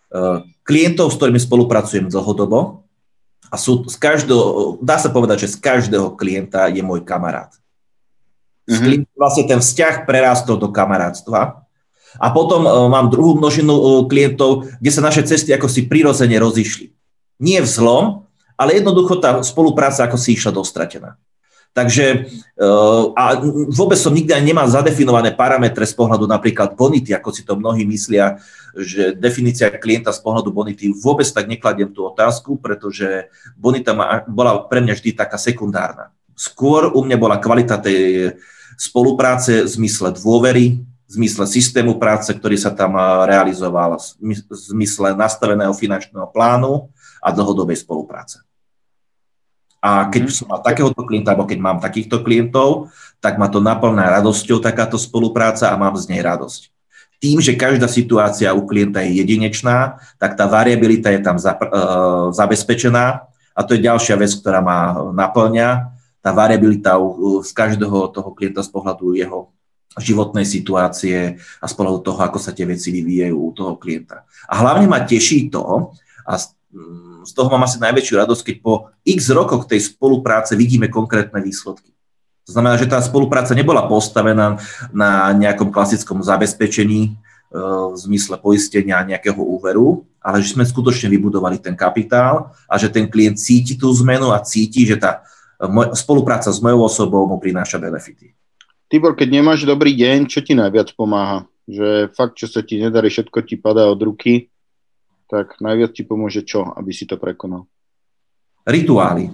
Uh, 0.09 0.43
klientov, 0.67 1.09
s 1.09 1.17
ktorými 1.17 1.39
spolupracujem 1.41 2.11
dlhodobo 2.11 2.85
a 3.49 3.55
sú 3.57 3.87
z 3.89 3.97
každého, 3.97 4.77
dá 4.83 5.01
sa 5.01 5.09
povedať, 5.09 5.47
že 5.47 5.57
z 5.57 5.57
každého 5.57 6.13
klienta 6.13 6.69
je 6.69 6.85
môj 6.85 7.01
kamarát. 7.01 7.49
Mm-hmm. 8.69 9.09
Vlastne 9.17 9.49
ten 9.49 9.57
vzťah 9.57 10.05
prerástol 10.05 10.61
do 10.61 10.69
kamarátstva 10.69 11.65
a 12.21 12.27
potom 12.29 12.65
e, 12.65 12.69
mám 12.69 13.09
druhú 13.09 13.33
množinu 13.41 14.05
klientov, 14.05 14.69
kde 14.77 14.91
sa 14.93 15.01
naše 15.01 15.25
cesty 15.25 15.49
ako 15.49 15.65
si 15.65 15.89
prirodzene 15.89 16.37
rozišli. 16.37 16.93
Nie 17.41 17.65
v 17.65 17.69
zlom, 17.69 18.29
ale 18.53 18.77
jednoducho 18.77 19.17
tá 19.17 19.41
spolupráca 19.41 20.05
ako 20.05 20.21
si 20.21 20.37
išla 20.37 20.53
dostratená. 20.53 21.17
Takže 21.69 22.05
e, 22.57 22.67
a 23.13 23.23
vôbec 23.69 23.95
som 23.95 24.09
nikdy 24.11 24.33
ani 24.33 24.51
nemal 24.51 24.65
zadefinované 24.65 25.31
parametre 25.37 25.85
z 25.85 25.93
pohľadu 25.93 26.25
napríklad 26.25 26.73
bonity, 26.73 27.13
ako 27.13 27.29
si 27.29 27.45
to 27.45 27.53
mnohí 27.55 27.85
myslia, 27.85 28.41
že 28.73 29.13
definícia 29.13 29.69
klienta 29.69 30.09
z 30.09 30.19
pohľadu 30.19 30.49
bonity, 30.49 30.89
vôbec 30.89 31.29
tak 31.29 31.45
nekladiem 31.45 31.93
tú 31.93 32.09
otázku, 32.09 32.57
pretože 32.57 33.29
bonita 33.53 33.93
bola 34.25 34.65
pre 34.65 34.81
mňa 34.81 34.97
vždy 34.97 35.09
taká 35.13 35.37
sekundárna. 35.37 36.09
Skôr 36.33 36.89
u 36.89 37.05
mňa 37.05 37.17
bola 37.21 37.37
kvalita 37.37 37.77
tej 37.77 38.33
spolupráce 38.79 39.63
v 39.63 39.69
zmysle 39.69 40.15
dôvery, 40.15 40.81
v 40.81 41.11
zmysle 41.11 41.45
systému 41.49 41.97
práce, 42.01 42.29
ktorý 42.33 42.57
sa 42.57 42.73
tam 42.73 42.97
realizoval, 43.25 43.97
v 43.97 44.33
zmysle 44.53 45.17
nastaveného 45.17 45.73
finančného 45.73 46.29
plánu 46.33 46.89
a 47.21 47.29
dlhodobej 47.29 47.81
spolupráce. 47.81 48.45
A 49.79 50.11
keď 50.11 50.27
mhm. 50.27 50.31
som 50.35 50.45
mal 50.51 50.59
takéhoto 50.59 51.01
klienta, 51.07 51.31
alebo 51.31 51.47
keď 51.47 51.59
mám 51.59 51.79
takýchto 51.79 52.19
klientov, 52.23 52.91
tak 53.23 53.39
ma 53.39 53.47
to 53.51 53.63
naplná 53.63 54.11
radosťou 54.19 54.59
takáto 54.63 54.99
spolupráca 54.99 55.71
a 55.71 55.79
mám 55.79 55.95
z 55.95 56.11
nej 56.11 56.23
radosť. 56.23 56.71
Tým, 57.19 57.43
že 57.43 57.59
každá 57.59 57.91
situácia 57.91 58.55
u 58.55 58.63
klienta 58.63 59.03
je 59.03 59.19
jedinečná, 59.19 59.99
tak 60.15 60.39
tá 60.39 60.47
variabilita 60.47 61.11
je 61.11 61.19
tam 61.19 61.35
e, 61.35 61.43
zabezpečená 62.31 63.27
a 63.51 63.59
to 63.67 63.75
je 63.75 63.83
ďalšia 63.83 64.15
vec, 64.15 64.31
ktorá 64.39 64.63
ma 64.63 64.95
naplňa. 65.11 65.99
Tá 66.23 66.31
variabilita 66.31 66.95
z 67.43 67.51
každého 67.51 68.15
toho 68.15 68.31
klienta 68.31 68.63
z 68.63 68.71
pohľadu 68.71 69.19
jeho 69.19 69.51
životnej 69.99 70.47
situácie 70.47 71.35
a 71.59 71.65
z 71.67 71.73
pohľadu 71.75 71.99
toho, 72.07 72.19
ako 72.23 72.39
sa 72.39 72.55
tie 72.55 72.63
veci 72.63 72.87
vyvíjajú 72.95 73.35
u 73.35 73.51
toho 73.51 73.75
klienta. 73.75 74.23
A 74.47 74.63
hlavne 74.63 74.87
ma 74.87 75.03
teší 75.03 75.51
to, 75.51 75.91
a 76.23 76.39
z 77.29 77.37
toho 77.37 77.53
mám 77.53 77.61
asi 77.69 77.77
najväčšiu 77.77 78.25
radosť, 78.25 78.41
keď 78.41 78.55
po 78.65 78.89
x 79.05 79.29
rokoch 79.29 79.69
tej 79.69 79.85
spolupráce 79.85 80.57
vidíme 80.57 80.89
konkrétne 80.89 81.37
výsledky. 81.37 81.93
To 82.49 82.57
znamená, 82.57 82.81
že 82.81 82.89
tá 82.89 82.97
spolupráca 82.97 83.53
nebola 83.53 83.85
postavená 83.85 84.57
na 84.89 85.29
nejakom 85.37 85.69
klasickom 85.69 86.25
zabezpečení 86.25 87.01
e, 87.05 87.11
v 87.93 87.97
zmysle 88.09 88.41
poistenia 88.41 89.05
nejakého 89.05 89.37
úveru, 89.37 90.09
ale 90.17 90.41
že 90.41 90.57
sme 90.57 90.65
skutočne 90.65 91.13
vybudovali 91.13 91.61
ten 91.61 91.77
kapitál 91.77 92.49
a 92.65 92.73
že 92.81 92.89
ten 92.89 93.05
klient 93.05 93.37
cíti 93.37 93.77
tú 93.77 93.93
zmenu 94.01 94.33
a 94.33 94.41
cíti, 94.41 94.89
že 94.89 94.97
tá 94.97 95.21
e, 95.61 95.93
spolupráca 95.93 96.49
s 96.49 96.57
mojou 96.57 96.89
osobou 96.89 97.29
mu 97.29 97.37
prináša 97.37 97.77
benefity. 97.77 98.33
Tibor, 98.89 99.13
keď 99.13 99.29
nemáš 99.29 99.69
dobrý 99.69 99.93
deň, 99.93 100.25
čo 100.25 100.41
ti 100.41 100.57
najviac 100.57 100.97
pomáha? 100.97 101.45
Že 101.69 102.09
fakt, 102.17 102.41
čo 102.41 102.49
sa 102.49 102.65
ti 102.65 102.81
nedarí, 102.81 103.13
všetko 103.13 103.45
ti 103.45 103.61
padá 103.61 103.85
od 103.85 104.01
ruky, 104.01 104.49
tak 105.29 105.61
najviac 105.61 105.93
ti 105.93 106.03
pomôže 106.03 106.41
čo, 106.41 106.65
aby 106.65 106.89
si 106.89 107.05
to 107.05 107.21
prekonal? 107.21 107.69
Rituály. 108.65 109.29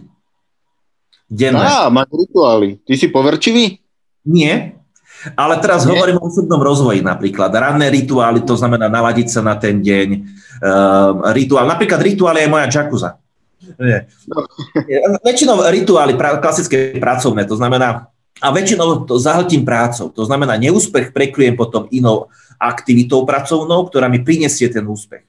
Denné. 1.25 1.65
Á, 1.65 1.89
máš 1.89 2.12
rituály. 2.13 2.77
Ty 2.84 2.93
si 2.99 3.08
poverčivý? 3.10 3.81
Nie, 4.27 4.75
ale 5.34 5.58
teraz 5.58 5.88
Nie? 5.88 5.97
hovorím 5.97 6.21
o 6.21 6.29
osobnom 6.29 6.62
rozvoji 6.62 7.01
napríklad. 7.01 7.49
Ranné 7.49 7.89
rituály, 7.89 8.45
to 8.45 8.53
znamená 8.53 8.86
naladiť 8.91 9.27
sa 9.34 9.41
na 9.41 9.58
ten 9.58 9.81
deň. 9.81 10.08
Uh, 10.62 11.34
rituál, 11.34 11.65
napríklad 11.65 11.97
rituál 12.03 12.38
je 12.38 12.51
moja 12.51 12.69
džakuza. 12.69 13.17
Nie. 13.81 14.05
No. 14.29 14.45
Väčšinou 15.25 15.58
rituály 15.65 16.13
pra, 16.13 16.38
klasické 16.38 17.01
pracovné, 17.01 17.49
to 17.49 17.58
znamená 17.58 18.13
a 18.43 18.51
väčšinou 18.51 19.08
to 19.08 19.15
zahltím 19.15 19.63
prácou. 19.63 20.12
To 20.12 20.27
znamená, 20.27 20.60
neúspech 20.60 21.15
prekryjem 21.15 21.55
potom 21.55 21.88
inou 21.89 22.27
aktivitou 22.60 23.23
pracovnou, 23.23 23.88
ktorá 23.88 24.12
mi 24.12 24.21
prinesie 24.21 24.67
ten 24.67 24.84
úspech. 24.84 25.23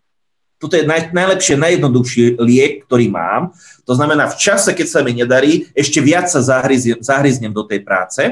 Toto 0.57 0.75
je 0.77 0.89
naj, 0.89 1.13
najlepšie, 1.13 1.61
najjednoduchší 1.61 2.41
liek, 2.41 2.89
ktorý 2.89 3.13
mám. 3.13 3.53
To 3.85 3.93
znamená, 3.93 4.29
v 4.33 4.41
čase, 4.41 4.73
keď 4.73 4.87
sa 4.89 5.01
mi 5.05 5.13
nedarí, 5.13 5.69
ešte 5.77 6.01
viac 6.01 6.33
sa 6.33 6.41
zahryznem, 6.41 7.01
zahryznem 7.05 7.53
do 7.53 7.61
tej 7.65 7.85
práce 7.85 8.23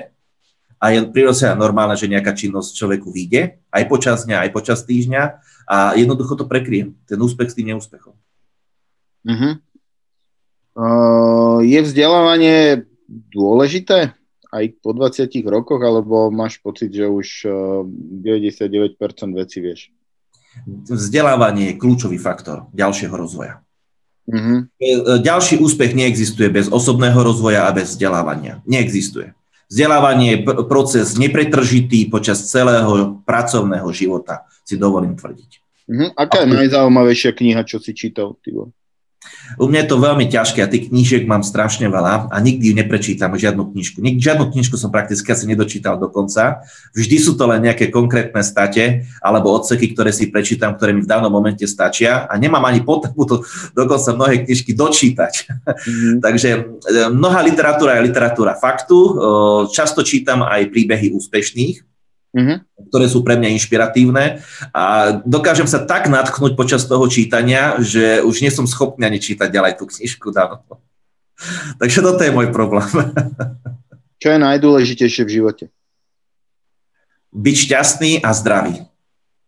a 0.80 0.84
je 0.92 1.04
prirodzene 1.08 1.52
normálne, 1.56 1.96
že 1.96 2.08
nejaká 2.08 2.32
činnosť 2.32 2.76
človeku 2.76 3.12
vyjde, 3.12 3.60
aj 3.68 3.84
počas 3.88 4.24
dňa, 4.24 4.48
aj 4.48 4.50
počas 4.56 4.84
týždňa 4.88 5.22
a 5.68 5.76
jednoducho 5.96 6.36
to 6.36 6.48
prekryjem, 6.48 6.96
ten 7.04 7.20
úspech 7.20 7.52
s 7.52 7.56
tým 7.56 7.72
neúspechom. 7.72 8.16
Uh-huh. 9.24 9.52
Uh, 10.74 11.60
je 11.64 11.80
vzdelávanie 11.80 12.88
dôležité? 13.08 14.16
aj 14.54 14.64
po 14.78 14.94
20 14.94 15.26
rokoch, 15.50 15.82
alebo 15.82 16.30
máš 16.30 16.62
pocit, 16.62 16.94
že 16.94 17.10
už 17.10 17.50
99% 18.22 18.62
eh, 18.70 19.34
veci 19.34 19.58
vieš? 19.58 19.80
Vzdelávanie 20.88 21.72
je 21.72 21.78
kľúčový 21.80 22.16
faktor 22.16 22.70
ďalšieho 22.72 23.14
rozvoja. 23.14 23.60
Mm-hmm. 24.24 24.58
Ďalší 25.20 25.60
úspech 25.60 25.92
neexistuje 25.92 26.48
bez 26.48 26.72
osobného 26.72 27.20
rozvoja 27.20 27.68
a 27.68 27.74
bez 27.76 27.92
vzdelávania. 27.92 28.64
Neexistuje. 28.64 29.36
Vzdelávanie 29.68 30.26
je 30.32 30.38
proces 30.64 31.16
nepretržitý 31.20 32.08
počas 32.08 32.48
celého 32.48 33.20
pracovného 33.28 33.88
života, 33.92 34.48
si 34.64 34.80
dovolím 34.80 35.16
tvrdiť. 35.16 35.50
Mm-hmm. 35.84 36.08
Aká 36.16 36.44
je 36.44 36.56
najzaujímavejšia 36.56 37.32
kniha, 37.36 37.60
čo 37.68 37.76
si 37.76 37.92
čítal, 37.92 38.36
Tibor? 38.40 38.72
U 39.60 39.68
mňa 39.70 39.84
je 39.84 39.88
to 39.92 39.96
veľmi 40.00 40.26
ťažké 40.26 40.64
a 40.64 40.68
tých 40.68 40.88
knížiek 40.88 41.28
mám 41.28 41.44
strašne 41.44 41.86
veľa 41.86 42.32
a 42.32 42.36
nikdy 42.40 42.72
ju 42.72 42.74
neprečítam, 42.74 43.36
žiadnu 43.36 43.70
knižku. 43.70 44.00
Nik, 44.00 44.18
žiadnu 44.18 44.50
knižku 44.50 44.74
som 44.80 44.88
prakticky 44.90 45.28
asi 45.30 45.44
nedočítal 45.44 46.00
dokonca. 46.00 46.64
Vždy 46.96 47.16
sú 47.20 47.36
to 47.38 47.44
len 47.46 47.62
nejaké 47.62 47.92
konkrétne 47.92 48.40
state 48.42 49.06
alebo 49.20 49.52
odseky, 49.54 49.92
ktoré 49.92 50.10
si 50.10 50.32
prečítam, 50.32 50.74
ktoré 50.74 50.96
mi 50.96 51.04
v 51.04 51.10
danom 51.10 51.30
momente 51.30 51.68
stačia 51.68 52.26
a 52.26 52.34
nemám 52.34 52.64
ani 52.66 52.82
potrebu 52.82 53.22
to 53.28 53.36
dokonca 53.78 54.16
mnohé 54.16 54.48
knižky 54.48 54.72
dočítať. 54.72 55.32
Mm-hmm. 55.64 56.16
Takže 56.26 56.50
e, 56.50 56.60
mnohá 57.12 57.44
literatúra 57.44 58.00
je 58.00 58.08
literatúra 58.10 58.58
faktu. 58.58 58.96
E, 58.96 59.12
často 59.70 60.02
čítam 60.02 60.42
aj 60.42 60.72
príbehy 60.72 61.14
úspešných, 61.14 61.93
mm-hmm. 62.34 62.90
ktoré 62.90 63.06
sú 63.06 63.22
pre 63.22 63.38
mňa 63.38 63.54
inšpiratívne 63.54 64.42
a 64.74 64.84
dokážem 65.22 65.70
sa 65.70 65.86
tak 65.86 66.10
natknúť 66.10 66.58
počas 66.58 66.84
toho 66.84 67.06
čítania, 67.06 67.78
že 67.78 68.20
už 68.26 68.42
nie 68.42 68.50
som 68.50 68.66
schopný 68.66 69.06
ani 69.06 69.22
čítať 69.22 69.48
ďalej 69.48 69.78
tú 69.78 69.86
knižku. 69.86 70.34
Dáno. 70.34 70.66
Takže 71.80 72.02
toto 72.02 72.20
je 72.26 72.34
môj 72.34 72.50
problém. 72.50 72.90
Čo 74.22 74.28
je 74.34 74.38
najdôležitejšie 74.40 75.22
v 75.28 75.30
živote? 75.30 75.64
Byť 77.34 77.56
šťastný 77.68 78.12
a 78.24 78.30
zdravý. 78.32 78.82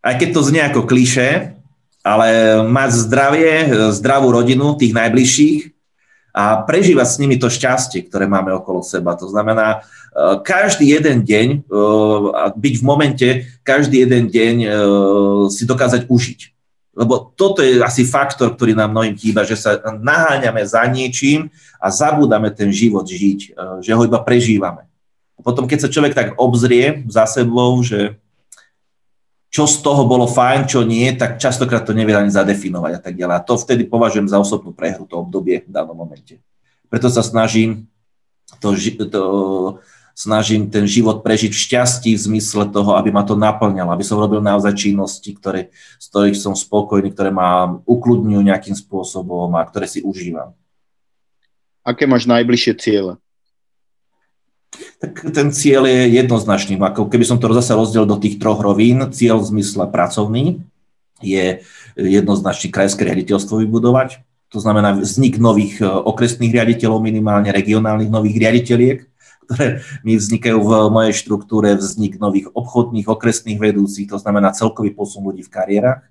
Aj 0.04 0.14
keď 0.14 0.28
to 0.36 0.46
znie 0.46 0.62
ako 0.62 0.86
kliše, 0.86 1.56
ale 2.06 2.60
mať 2.62 2.90
zdravie, 3.08 3.50
zdravú 3.90 4.30
rodinu, 4.30 4.78
tých 4.78 4.94
najbližších 4.94 5.74
a 6.36 6.62
prežívať 6.62 7.08
s 7.08 7.18
nimi 7.18 7.40
to 7.40 7.48
šťastie, 7.48 8.06
ktoré 8.06 8.28
máme 8.28 8.52
okolo 8.52 8.84
seba. 8.84 9.16
To 9.16 9.26
znamená, 9.26 9.82
každý 10.40 10.96
jeden 10.96 11.22
deň, 11.28 11.48
e, 11.52 11.58
byť 12.56 12.74
v 12.80 12.84
momente, 12.84 13.28
každý 13.60 14.08
jeden 14.08 14.32
deň 14.32 14.54
e, 14.64 14.68
si 15.52 15.68
dokázať 15.68 16.08
užiť. 16.08 16.40
Lebo 16.96 17.36
toto 17.36 17.60
je 17.60 17.76
asi 17.84 18.08
faktor, 18.08 18.56
ktorý 18.56 18.72
nám 18.72 18.96
mnohým 18.96 19.12
chýba, 19.20 19.44
že 19.44 19.60
sa 19.60 19.76
naháňame 19.84 20.64
za 20.64 20.88
niečím 20.88 21.52
a 21.76 21.92
zabúdame 21.92 22.48
ten 22.48 22.72
život 22.72 23.04
žiť, 23.04 23.52
že 23.84 23.92
ho 23.92 24.02
iba 24.08 24.16
prežívame. 24.24 24.88
Potom, 25.44 25.68
keď 25.68 25.84
sa 25.84 25.92
človek 25.92 26.16
tak 26.16 26.28
obzrie 26.40 27.04
za 27.12 27.28
sebou, 27.28 27.84
že 27.84 28.16
čo 29.52 29.64
z 29.68 29.84
toho 29.84 30.08
bolo 30.08 30.28
fajn, 30.28 30.68
čo 30.68 30.84
nie, 30.84 31.08
tak 31.16 31.40
častokrát 31.40 31.84
to 31.84 31.96
nevie 31.96 32.16
ani 32.16 32.32
zadefinovať 32.32 32.92
a 32.96 33.00
tak 33.00 33.14
ďalej. 33.16 33.34
A 33.40 33.44
to 33.44 33.54
vtedy 33.56 33.84
považujem 33.88 34.28
za 34.28 34.40
osobnú 34.40 34.72
prehru, 34.72 35.08
to 35.08 35.20
obdobie 35.20 35.64
v 35.64 35.70
danom 35.72 35.96
momente. 35.96 36.40
Preto 36.88 37.08
sa 37.08 37.24
snažím, 37.24 37.88
to, 38.60 38.76
to, 39.08 39.22
snažím 40.16 40.72
ten 40.72 40.88
život 40.88 41.20
prežiť 41.20 41.52
v 41.52 41.62
šťastí 41.68 42.10
v 42.16 42.24
zmysle 42.32 42.72
toho, 42.72 42.96
aby 42.96 43.12
ma 43.12 43.20
to 43.20 43.36
naplňalo, 43.36 43.92
aby 43.92 44.00
som 44.00 44.16
robil 44.16 44.40
naozaj 44.40 44.72
činnosti, 44.72 45.36
ktoré, 45.36 45.68
z 46.00 46.04
ktorých 46.08 46.40
som 46.40 46.56
spokojný, 46.56 47.12
ktoré 47.12 47.28
ma 47.28 47.76
ukludňujú 47.84 48.40
nejakým 48.40 48.72
spôsobom 48.72 49.52
a 49.52 49.60
ktoré 49.68 49.84
si 49.84 50.00
užívam. 50.00 50.56
Aké 51.84 52.08
máš 52.08 52.24
najbližšie 52.24 52.72
ciele? 52.80 53.20
Tak 55.04 55.36
ten 55.36 55.52
cieľ 55.52 55.84
je 55.84 56.16
jednoznačný. 56.16 56.80
Ako 56.80 57.12
keby 57.12 57.24
som 57.28 57.36
to 57.36 57.52
zase 57.52 57.76
rozdelil 57.76 58.08
do 58.08 58.16
tých 58.16 58.40
troch 58.40 58.58
rovín, 58.64 59.04
cieľ 59.12 59.44
v 59.44 59.60
zmysle 59.60 59.84
pracovný 59.92 60.64
je 61.20 61.60
jednoznačný 61.96 62.72
krajské 62.72 63.04
riaditeľstvo 63.04 63.60
vybudovať. 63.62 64.24
To 64.52 64.58
znamená 64.60 64.96
vznik 64.96 65.40
nových 65.42 65.80
e, 65.80 65.88
okresných 65.88 66.54
riaditeľov, 66.54 67.02
minimálne 67.02 67.50
regionálnych 67.50 68.12
nových 68.12 68.36
riaditeľiek, 68.36 68.98
ktoré 69.46 69.86
mi 70.02 70.18
vznikajú 70.18 70.58
v 70.58 70.70
mojej 70.90 71.14
štruktúre, 71.14 71.78
vznik 71.78 72.18
nových 72.18 72.50
obchodných 72.50 73.06
okresných 73.06 73.62
vedúcich, 73.62 74.10
to 74.10 74.18
znamená 74.18 74.50
celkový 74.50 74.90
posun 74.90 75.22
ľudí 75.22 75.46
v 75.46 75.54
kariérach. 75.54 76.02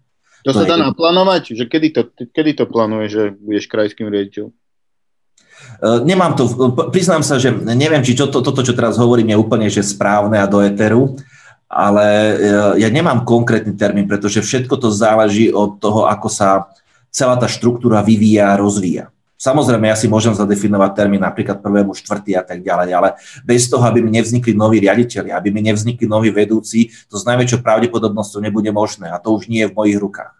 To, 0.48 0.54
to 0.56 0.64
sa 0.64 0.70
dá 0.70 0.78
je... 0.80 0.86
naplánovať? 0.88 1.44
Že 1.58 1.66
kedy 1.68 1.88
to, 1.92 2.02
kedy 2.32 2.52
to 2.56 2.66
plánuješ, 2.70 3.10
že 3.12 3.24
budeš 3.36 3.66
krajským 3.66 4.08
riaditeľom? 4.08 4.54
E, 4.54 5.88
nemám 6.06 6.38
to, 6.38 6.46
priznám 6.94 7.26
sa, 7.26 7.42
že 7.42 7.50
neviem, 7.52 8.06
či 8.06 8.14
čo, 8.14 8.30
to, 8.30 8.46
toto, 8.46 8.62
čo 8.62 8.78
teraz 8.78 8.96
hovorím, 9.02 9.34
je 9.34 9.42
úplne 9.42 9.68
že 9.68 9.82
správne 9.82 10.38
a 10.38 10.48
do 10.48 10.62
eteru, 10.62 11.18
ale 11.66 12.06
e, 12.06 12.34
ja 12.78 12.90
nemám 12.94 13.26
konkrétny 13.26 13.74
termín, 13.74 14.06
pretože 14.06 14.46
všetko 14.46 14.78
to 14.78 14.94
záleží 14.94 15.50
od 15.50 15.82
toho, 15.82 16.06
ako 16.06 16.30
sa 16.30 16.70
celá 17.10 17.40
tá 17.42 17.50
štruktúra 17.50 18.06
vyvíja 18.06 18.54
a 18.54 18.60
rozvíja. 18.60 19.15
Samozrejme, 19.36 19.92
ja 19.92 20.00
si 20.00 20.08
môžem 20.08 20.32
zadefinovať 20.32 20.92
termín 20.96 21.20
napríklad 21.20 21.60
prvému, 21.60 21.92
štvrtý 21.92 22.40
a 22.40 22.44
tak 22.48 22.64
ďalej, 22.64 22.90
ale 22.96 23.10
bez 23.44 23.68
toho, 23.68 23.84
aby 23.84 24.00
mi 24.00 24.16
nevznikli 24.16 24.56
noví 24.56 24.80
riaditeľi, 24.80 25.36
aby 25.36 25.52
mi 25.52 25.60
nevznikli 25.60 26.08
noví 26.08 26.32
vedúci, 26.32 26.88
to 27.12 27.20
s 27.20 27.28
najväčšou 27.28 27.60
pravdepodobnosťou 27.60 28.40
nebude 28.40 28.72
možné 28.72 29.12
a 29.12 29.20
to 29.20 29.36
už 29.36 29.52
nie 29.52 29.68
je 29.68 29.72
v 29.72 29.76
mojich 29.76 30.00
rukách. 30.00 30.36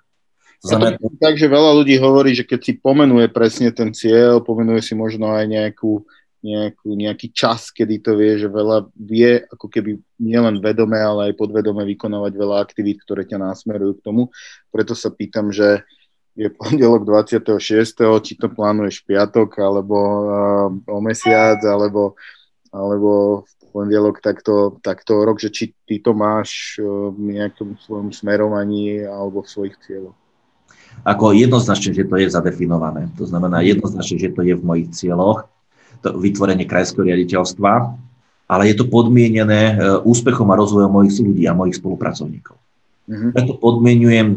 Znamená... 0.66 0.98
to 0.98 1.12
tak, 1.20 1.36
že 1.38 1.52
veľa 1.52 1.72
ľudí 1.78 2.00
hovorí, 2.00 2.34
že 2.34 2.48
keď 2.48 2.60
si 2.64 2.74
pomenuje 2.80 3.30
presne 3.30 3.70
ten 3.70 3.92
cieľ, 3.92 4.42
pomenuje 4.42 4.82
si 4.82 4.98
možno 4.98 5.30
aj 5.30 5.46
nejakú, 5.46 6.02
nejakú, 6.42 6.90
nejaký 6.98 7.28
čas, 7.36 7.70
kedy 7.70 8.02
to 8.02 8.18
vie, 8.18 8.40
že 8.42 8.50
veľa 8.50 8.90
vie 8.98 9.46
ako 9.50 9.68
keby 9.70 10.02
nielen 10.18 10.64
vedome, 10.64 10.98
ale 10.98 11.30
aj 11.30 11.38
podvedome 11.38 11.86
vykonávať 11.86 12.34
veľa 12.34 12.58
aktivít, 12.64 13.04
ktoré 13.06 13.30
ťa 13.30 13.38
násmerujú 13.44 14.02
k 14.02 14.06
tomu. 14.06 14.34
Preto 14.74 14.98
sa 14.98 15.14
pýtam, 15.14 15.54
že 15.54 15.86
je 16.36 16.52
pondelok 16.52 17.08
26. 17.08 17.58
či 18.22 18.34
to 18.36 18.48
plánuješ 18.52 19.08
piatok, 19.08 19.56
alebo 19.60 19.98
uh, 19.98 20.68
o 20.72 21.00
mesiac, 21.00 21.64
alebo, 21.64 22.20
alebo 22.76 23.44
v 23.48 23.54
pondelok 23.72 24.20
takto, 24.20 24.80
takto 24.84 25.24
rok, 25.24 25.40
že 25.40 25.50
či 25.52 25.72
ty 25.88 26.04
to 26.04 26.12
máš 26.12 26.80
uh, 26.84 27.12
v 27.16 27.40
nejakom 27.40 27.80
svojom 27.80 28.12
smerovaní 28.12 29.04
alebo 29.08 29.44
v 29.44 29.52
svojich 29.52 29.76
cieľoch 29.84 30.16
ako 31.04 31.36
jednoznačne, 31.36 31.92
že 31.92 32.08
to 32.08 32.16
je 32.16 32.32
zadefinované. 32.32 33.12
To 33.20 33.28
znamená 33.28 33.60
jednoznačne, 33.66 34.16
že 34.16 34.32
to 34.32 34.48
je 34.48 34.56
v 34.56 34.64
mojich 34.64 34.90
cieľoch, 34.96 35.50
to 36.00 36.16
vytvorenie 36.16 36.64
krajského 36.64 37.04
riaditeľstva, 37.04 37.74
ale 38.46 38.64
je 38.70 38.76
to 38.78 38.86
podmienené 38.88 39.74
e, 39.74 39.76
úspechom 40.06 40.48
a 40.54 40.56
rozvojom 40.56 40.92
mojich 40.94 41.18
ľudí 41.18 41.44
a 41.50 41.58
mojich 41.58 41.82
spolupracovníkov. 41.82 42.56
Mm-hmm. 43.06 43.32
Preto 43.38 43.54
podmienujem 43.62 44.28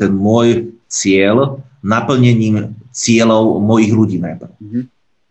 ten 0.00 0.12
môj 0.16 0.77
cieľ 0.88 1.62
naplnením 1.84 2.74
cieľov 2.90 3.62
mojich 3.62 3.92
ľudí 3.94 4.18
najprv. 4.18 4.52
Mm-hmm. 4.58 4.84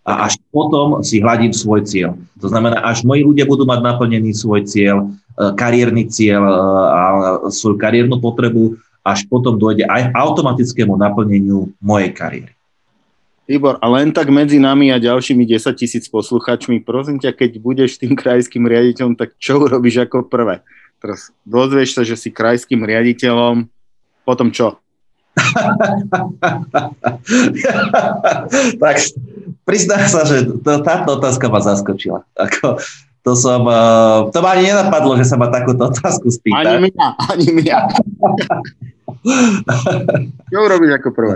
A 0.07 0.31
až 0.31 0.39
potom 0.55 1.03
si 1.03 1.19
hľadím 1.19 1.51
svoj 1.51 1.83
cieľ. 1.83 2.15
To 2.39 2.47
znamená, 2.47 2.79
až 2.79 3.03
moji 3.03 3.27
ľudia 3.27 3.43
budú 3.43 3.67
mať 3.67 3.83
naplnený 3.83 4.31
svoj 4.31 4.63
cieľ, 4.63 5.03
e, 5.35 5.51
kariérny 5.59 6.07
cieľ 6.07 6.47
a 6.87 7.03
svoju 7.51 7.75
kariérnu 7.75 8.15
potrebu, 8.23 8.79
až 9.03 9.27
potom 9.27 9.59
dojde 9.59 9.83
aj 9.83 10.15
automatickému 10.15 10.95
naplneniu 10.95 11.75
mojej 11.83 12.11
kariéry. 12.15 12.53
Tibor, 13.47 13.79
a 13.79 13.87
len 13.87 14.11
tak 14.11 14.27
medzi 14.27 14.59
nami 14.59 14.91
a 14.91 14.99
ďalšími 14.99 15.47
10 15.47 15.71
tisíc 15.79 16.11
posluchačmi, 16.11 16.83
prosím 16.83 17.15
ťa, 17.15 17.31
keď 17.31 17.51
budeš 17.63 17.95
tým 17.95 18.11
krajským 18.11 18.67
riaditeľom, 18.67 19.15
tak 19.15 19.39
čo 19.39 19.59
urobíš 19.59 20.03
ako 20.03 20.27
prvé? 20.27 20.59
Teraz 20.99 21.31
dozvieš 21.47 21.95
sa, 21.95 22.03
že 22.03 22.19
si 22.19 22.27
krajským 22.27 22.83
riaditeľom, 22.83 23.71
potom 24.27 24.51
čo? 24.51 24.75
tak 28.83 28.95
priznám 29.67 30.07
sa, 30.09 30.25
že 30.25 30.47
to, 30.63 30.81
táto 30.81 31.19
otázka 31.19 31.51
ma 31.51 31.59
zaskočila. 31.61 32.23
Ako, 32.33 32.81
to 33.27 33.35
som, 33.35 33.67
uh, 33.67 34.31
to 34.31 34.39
ma 34.39 34.55
ani 34.55 34.71
nenapadlo, 34.71 35.19
že 35.19 35.27
sa 35.27 35.35
ma 35.35 35.51
takúto 35.51 35.91
otázku 35.91 36.31
spýta. 36.31 36.63
Ani 36.63 36.87
mňa, 36.89 37.07
ani 37.27 37.47
mňa. 37.51 37.77
čo 40.51 40.57
urobíš 40.57 40.91
ako 41.03 41.09
prvé? 41.11 41.35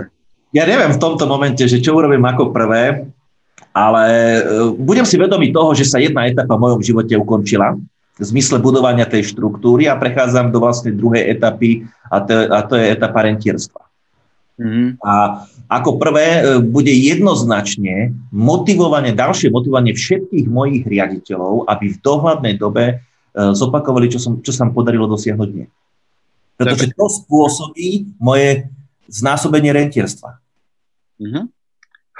Ja 0.52 0.68
neviem 0.68 0.92
v 0.92 1.00
tomto 1.00 1.24
momente, 1.24 1.64
že 1.64 1.80
čo 1.80 1.96
urobím 1.96 2.24
ako 2.24 2.52
prvé, 2.52 3.08
ale 3.72 4.04
uh, 4.40 4.72
budem 4.72 5.04
si 5.04 5.20
vedomý 5.20 5.52
toho, 5.52 5.76
že 5.76 5.88
sa 5.88 6.00
jedna 6.00 6.28
etapa 6.28 6.56
v 6.56 6.62
mojom 6.64 6.80
živote 6.80 7.12
ukončila 7.16 7.76
v 8.12 8.24
zmysle 8.24 8.60
budovania 8.60 9.08
tej 9.08 9.32
štruktúry 9.32 9.88
a 9.88 9.96
prechádzam 9.96 10.52
do 10.52 10.60
vlastne 10.60 10.92
druhej 10.92 11.32
etapy 11.32 11.88
a 12.12 12.20
to, 12.20 12.34
a 12.52 12.60
to 12.68 12.76
je 12.76 12.92
etapa 12.92 13.24
rentierstva. 13.24 13.80
Mm-hmm. 14.62 14.88
A 15.02 15.42
ako 15.66 15.98
prvé 15.98 16.26
e, 16.38 16.40
bude 16.62 16.94
jednoznačne 16.94 18.14
motivovanie, 18.30 19.10
ďalšie 19.10 19.50
motivovanie 19.50 19.90
všetkých 19.90 20.46
mojich 20.46 20.86
riaditeľov, 20.86 21.66
aby 21.66 21.90
v 21.90 21.98
dohľadnej 21.98 22.54
dobe 22.54 22.84
e, 22.86 22.94
zopakovali, 23.34 24.06
čo, 24.06 24.22
som, 24.22 24.38
čo 24.38 24.54
sa 24.54 24.68
nám 24.68 24.78
podarilo 24.78 25.10
dosiahnuť 25.10 25.48
dne. 25.50 25.66
Pretože 26.54 26.94
to 26.94 27.06
spôsobí 27.10 28.14
moje 28.22 28.70
znásobenie 29.10 29.74
rentierstva. 29.74 30.38
Mm-hmm. 31.18 31.44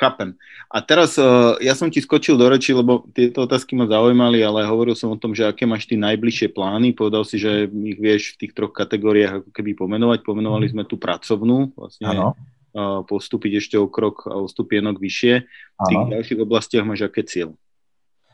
Chápem. 0.02 0.34
A 0.66 0.82
teraz 0.82 1.14
uh, 1.14 1.54
ja 1.62 1.78
som 1.78 1.86
ti 1.86 2.02
skočil 2.02 2.34
do 2.34 2.50
reči, 2.50 2.74
lebo 2.74 3.06
tieto 3.14 3.46
otázky 3.46 3.78
ma 3.78 3.86
zaujímali, 3.86 4.42
ale 4.42 4.66
hovoril 4.66 4.98
som 4.98 5.14
o 5.14 5.20
tom, 5.20 5.30
že 5.30 5.46
aké 5.46 5.62
máš 5.62 5.86
ty 5.86 5.94
najbližšie 5.94 6.50
plány. 6.50 6.90
Povedal 6.90 7.22
si, 7.22 7.38
že 7.38 7.70
ich 7.70 8.02
vieš 8.02 8.34
v 8.34 8.46
tých 8.46 8.52
troch 8.58 8.74
kategóriách 8.74 9.46
ako 9.46 9.50
keby 9.54 9.78
pomenovať. 9.78 10.26
Pomenovali 10.26 10.66
sme 10.74 10.82
tu 10.82 10.98
pracovnú, 10.98 11.70
vlastne 11.78 12.10
ano. 12.10 12.34
uh, 12.74 13.06
postúpiť 13.06 13.62
ešte 13.62 13.76
o 13.78 13.86
krok 13.86 14.26
a 14.26 14.42
o 14.42 14.50
stupienok 14.50 14.98
vyššie. 14.98 15.34
V 15.46 15.86
tých 15.86 16.02
ano. 16.02 16.10
ďalších 16.18 16.40
oblastiach 16.42 16.82
máš 16.82 17.06
aké 17.06 17.22
cieľ? 17.22 17.54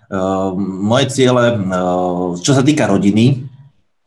Uh, 0.08 0.56
moje 0.64 1.12
ciele, 1.12 1.52
uh, 1.52 2.32
čo 2.40 2.56
sa 2.56 2.64
týka 2.64 2.88
rodiny, 2.88 3.44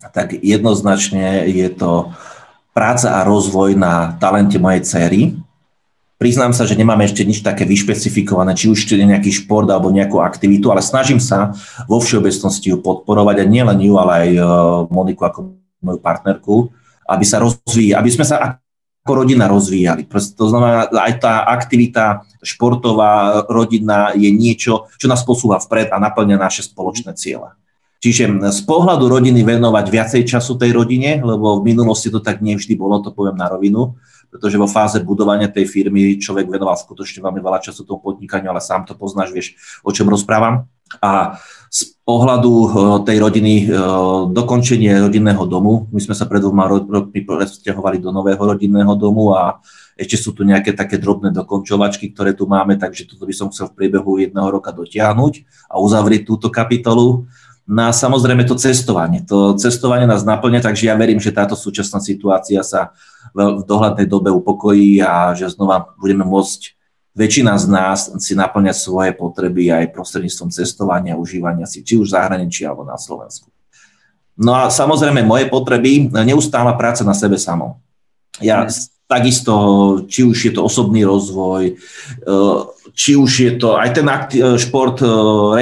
tak 0.02 0.34
jednoznačne 0.34 1.46
je 1.46 1.70
to 1.70 2.10
práca 2.74 3.22
a 3.22 3.28
rozvoj 3.28 3.78
na 3.78 4.18
talente 4.18 4.58
mojej 4.58 4.82
cery 4.82 5.22
Priznám 6.22 6.54
sa, 6.54 6.70
že 6.70 6.78
nemám 6.78 7.02
ešte 7.02 7.26
nič 7.26 7.42
také 7.42 7.66
vyšpecifikované, 7.66 8.54
či 8.54 8.70
už 8.70 8.94
nejaký 8.94 9.34
šport 9.34 9.66
alebo 9.66 9.90
nejakú 9.90 10.22
aktivitu, 10.22 10.70
ale 10.70 10.86
snažím 10.86 11.18
sa 11.18 11.58
vo 11.90 11.98
všeobecnosti 11.98 12.70
ju 12.70 12.78
podporovať 12.78 13.42
a 13.42 13.50
nielen 13.50 13.82
ju, 13.82 13.98
ale 13.98 14.12
aj 14.14 14.30
e, 14.38 14.42
Moniku 14.94 15.26
ako 15.26 15.58
moju 15.82 15.98
partnerku, 15.98 16.70
aby 17.10 17.26
sa 17.26 17.42
rozvíjali, 17.42 17.98
aby 17.98 18.10
sme 18.14 18.26
sa 18.30 18.38
ako 18.38 19.12
rodina 19.18 19.50
rozvíjali. 19.50 20.06
To 20.38 20.46
znamená, 20.46 20.94
aj 20.94 21.14
tá 21.26 21.42
aktivita 21.50 22.22
športová, 22.46 23.42
rodina 23.50 24.14
je 24.14 24.30
niečo, 24.30 24.94
čo 25.02 25.10
nás 25.10 25.26
posúva 25.26 25.58
vpred 25.58 25.90
a 25.90 25.98
naplňa 25.98 26.38
naše 26.38 26.70
spoločné 26.70 27.18
ciele. 27.18 27.58
Čiže 27.98 28.30
z 28.54 28.62
pohľadu 28.70 29.10
rodiny 29.10 29.42
venovať 29.42 29.86
viacej 29.90 30.22
času 30.30 30.54
tej 30.54 30.70
rodine, 30.70 31.18
lebo 31.18 31.58
v 31.58 31.74
minulosti 31.74 32.14
to 32.14 32.22
tak 32.22 32.46
nevždy 32.46 32.78
bolo, 32.78 33.02
to 33.02 33.10
poviem 33.10 33.42
na 33.42 33.50
rovinu, 33.50 33.98
pretože 34.32 34.56
vo 34.56 34.66
fáze 34.66 34.96
budovania 35.04 35.52
tej 35.52 35.68
firmy 35.68 36.16
človek 36.16 36.48
venoval 36.48 36.80
skutočne 36.80 37.20
veľmi 37.20 37.44
veľa 37.44 37.60
času 37.60 37.84
tomu 37.84 38.00
podnikaniu, 38.00 38.48
ale 38.48 38.64
sám 38.64 38.88
to 38.88 38.96
poznáš, 38.96 39.36
vieš, 39.36 39.60
o 39.84 39.92
čom 39.92 40.08
rozprávam. 40.08 40.72
A 41.00 41.40
z 41.72 41.96
pohľadu 42.04 42.52
e, 42.52 42.68
tej 43.08 43.18
rodiny, 43.24 43.54
e, 43.64 43.66
dokončenie 44.28 44.92
rodinného 45.00 45.48
domu, 45.48 45.88
my 45.96 46.04
sme 46.04 46.12
sa 46.12 46.28
pred 46.28 46.44
dvoma 46.44 46.68
rokmi 46.68 47.24
presťahovali 47.24 48.04
do 48.04 48.12
nového 48.12 48.40
rodinného 48.40 48.92
domu 49.00 49.32
a 49.32 49.64
ešte 49.96 50.20
sú 50.20 50.36
tu 50.36 50.44
nejaké 50.44 50.76
také 50.76 51.00
drobné 51.00 51.32
dokončovačky, 51.32 52.12
ktoré 52.12 52.36
tu 52.36 52.44
máme, 52.44 52.76
takže 52.76 53.08
toto 53.08 53.24
by 53.24 53.32
som 53.32 53.48
chcel 53.56 53.72
v 53.72 53.78
priebehu 53.84 54.20
jedného 54.20 54.52
roka 54.52 54.76
dotiahnuť 54.76 55.34
a 55.72 55.80
uzavrieť 55.80 56.28
túto 56.28 56.52
kapitolu. 56.52 57.32
No 57.72 57.88
a 57.88 57.96
samozrejme 57.96 58.44
to 58.44 58.60
cestovanie. 58.60 59.24
To 59.32 59.56
cestovanie 59.56 60.04
nás 60.04 60.28
naplňa, 60.28 60.60
takže 60.60 60.92
ja 60.92 60.96
verím, 61.00 61.24
že 61.24 61.32
táto 61.32 61.56
súčasná 61.56 62.04
situácia 62.04 62.60
sa 62.68 62.92
v 63.32 63.64
dohľadnej 63.64 64.12
dobe 64.12 64.28
upokojí 64.28 65.00
a 65.00 65.32
že 65.32 65.56
znova 65.56 65.96
budeme 65.96 66.28
môcť 66.28 66.76
väčšina 67.16 67.56
z 67.56 67.66
nás 67.72 68.12
si 68.20 68.36
naplňať 68.36 68.76
svoje 68.76 69.12
potreby 69.16 69.72
aj 69.72 69.96
prostredníctvom 69.96 70.52
cestovania, 70.52 71.16
užívania 71.16 71.64
si, 71.64 71.80
či 71.80 71.96
už 71.96 72.12
v 72.12 72.16
zahraničí 72.20 72.68
alebo 72.68 72.84
na 72.84 73.00
Slovensku. 73.00 73.48
No 74.36 74.52
a 74.52 74.68
samozrejme 74.68 75.24
moje 75.24 75.48
potreby, 75.48 76.12
neustála 76.12 76.76
práca 76.76 77.08
na 77.08 77.16
sebe 77.16 77.40
samom. 77.40 77.80
Ja 78.44 78.68
takisto, 79.08 79.56
či 80.12 80.28
už 80.28 80.36
je 80.44 80.52
to 80.60 80.68
osobný 80.68 81.08
rozvoj, 81.08 81.72
eh, 81.72 82.60
či 82.92 83.16
už 83.16 83.32
je 83.32 83.52
to 83.56 83.80
aj 83.80 83.96
ten 83.96 84.08
šport 84.60 85.00
eh, 85.00 85.12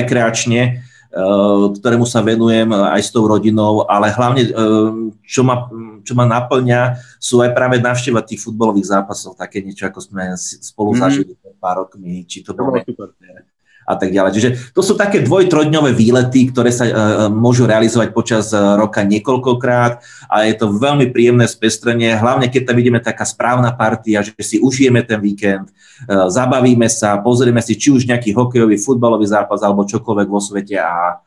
rekreačne, 0.02 0.62
Eh, 0.62 0.89
ktorému 1.10 2.06
sa 2.06 2.22
venujem 2.22 2.70
aj 2.70 3.02
s 3.02 3.10
tou 3.10 3.26
rodinou, 3.26 3.82
ale 3.90 4.14
hlavne, 4.14 4.46
eh, 4.46 4.90
čo 5.26 5.42
ma, 5.42 5.66
čo 6.06 6.14
ma 6.14 6.30
naplňa, 6.30 7.02
sú 7.18 7.42
aj 7.42 7.58
práve 7.58 7.82
návšteva 7.82 8.22
tých 8.22 8.46
futbalových 8.46 8.94
zápasov, 8.94 9.34
také 9.34 9.66
niečo, 9.66 9.90
ako 9.90 10.06
sme 10.06 10.38
spolu 10.38 10.94
mm. 10.94 11.00
zažili 11.02 11.34
pár 11.58 11.86
rokmi, 11.86 12.24
či 12.30 12.46
to 12.46 12.54
bolo 12.54 12.78
a 13.90 13.98
tak 13.98 14.14
ďalej. 14.14 14.32
Čiže 14.38 14.50
to 14.78 14.86
sú 14.86 14.94
také 14.94 15.26
dvoj, 15.26 15.50
trojdňové 15.50 15.98
výlety, 15.98 16.54
ktoré 16.54 16.70
sa 16.70 16.86
uh, 16.86 16.94
môžu 17.34 17.66
realizovať 17.66 18.14
počas 18.14 18.54
roka 18.54 19.02
niekoľkokrát 19.02 20.06
a 20.30 20.46
je 20.46 20.54
to 20.54 20.70
veľmi 20.70 21.10
príjemné 21.10 21.50
spestrenie, 21.50 22.14
hlavne 22.14 22.54
keď 22.54 22.70
tam 22.70 22.78
vidíme 22.78 23.02
taká 23.02 23.26
správna 23.26 23.74
partia, 23.74 24.22
že 24.22 24.38
si 24.46 24.62
užijeme 24.62 25.02
ten 25.02 25.18
víkend, 25.18 25.74
uh, 25.74 26.30
zabavíme 26.30 26.86
sa, 26.86 27.18
pozrieme 27.18 27.66
si 27.66 27.74
či 27.74 27.90
už 27.90 28.06
nejaký 28.06 28.30
hokejový, 28.38 28.78
futbalový 28.78 29.26
zápas 29.26 29.66
alebo 29.66 29.90
čokoľvek 29.90 30.28
vo 30.30 30.38
svete 30.38 30.78
a, 30.78 31.18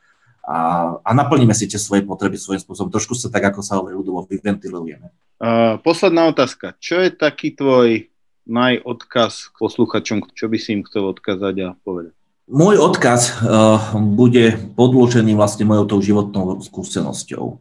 a, 0.46 0.56
a 1.02 1.10
naplníme 1.10 1.58
si 1.58 1.66
tie 1.66 1.82
svoje 1.82 2.06
potreby 2.06 2.38
svojím 2.38 2.62
spôsobom. 2.62 2.94
Trošku 2.94 3.18
sa 3.18 3.26
tak, 3.26 3.50
ako 3.50 3.60
sa 3.66 3.82
hovorí 3.82 3.98
ľudovo, 3.98 4.22
vyventilujeme. 4.30 5.10
Uh, 5.42 5.82
posledná 5.82 6.30
otázka. 6.30 6.78
Čo 6.78 7.02
je 7.02 7.10
taký 7.10 7.58
tvoj 7.58 8.06
najodkaz 8.46 9.50
k 9.50 9.56
posluchačom, 9.58 10.30
čo 10.34 10.46
by 10.46 10.58
si 10.58 10.78
im 10.78 10.86
chcel 10.86 11.10
odkazať 11.10 11.54
a 11.62 11.68
povedať? 11.82 12.14
Môj 12.52 12.76
odkaz 12.76 13.40
uh, 13.40 13.96
bude 13.96 14.60
podložený 14.76 15.32
vlastne 15.32 15.64
mojou 15.64 15.88
tou 15.88 16.00
životnou 16.04 16.60
skúsenosťou 16.60 17.56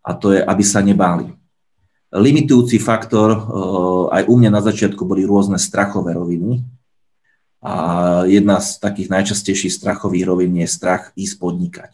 a 0.00 0.10
to 0.16 0.32
je, 0.32 0.40
aby 0.40 0.64
sa 0.64 0.80
nebáli. 0.80 1.28
Limitujúci 2.08 2.80
faktor 2.80 3.36
uh, 3.36 3.44
aj 4.08 4.24
u 4.32 4.40
mňa 4.40 4.48
na 4.48 4.64
začiatku 4.64 5.04
boli 5.04 5.28
rôzne 5.28 5.60
strachové 5.60 6.16
roviny 6.16 6.64
a 7.60 7.74
jedna 8.24 8.64
z 8.64 8.80
takých 8.80 9.12
najčastejších 9.12 9.76
strachových 9.76 10.24
rovín 10.24 10.56
je 10.56 10.64
strach 10.72 11.12
ísť 11.12 11.36
podnikať. 11.36 11.92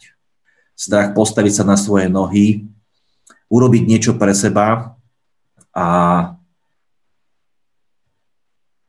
Strach 0.71 1.11
postaviť 1.11 1.51
sa 1.51 1.63
na 1.67 1.75
svoje 1.75 2.07
nohy, 2.07 2.63
urobiť 3.51 3.83
niečo 3.83 4.15
pre 4.15 4.31
seba 4.31 4.95
a 5.75 5.87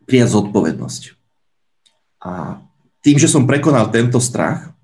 prijať 0.07 0.39
zodpovednosť. 0.39 1.03
A 2.23 2.63
tým, 3.03 3.17
že 3.17 3.31
som 3.31 3.47
prekonal 3.47 3.91
tento 3.91 4.19
strach, 4.19 4.75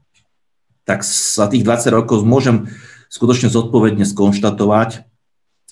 tak 0.84 1.02
za 1.06 1.48
tých 1.48 1.64
20 1.64 1.96
rokov 1.96 2.22
môžem 2.22 2.68
skutočne 3.08 3.48
zodpovedne 3.48 4.04
skonštatovať, 4.04 5.06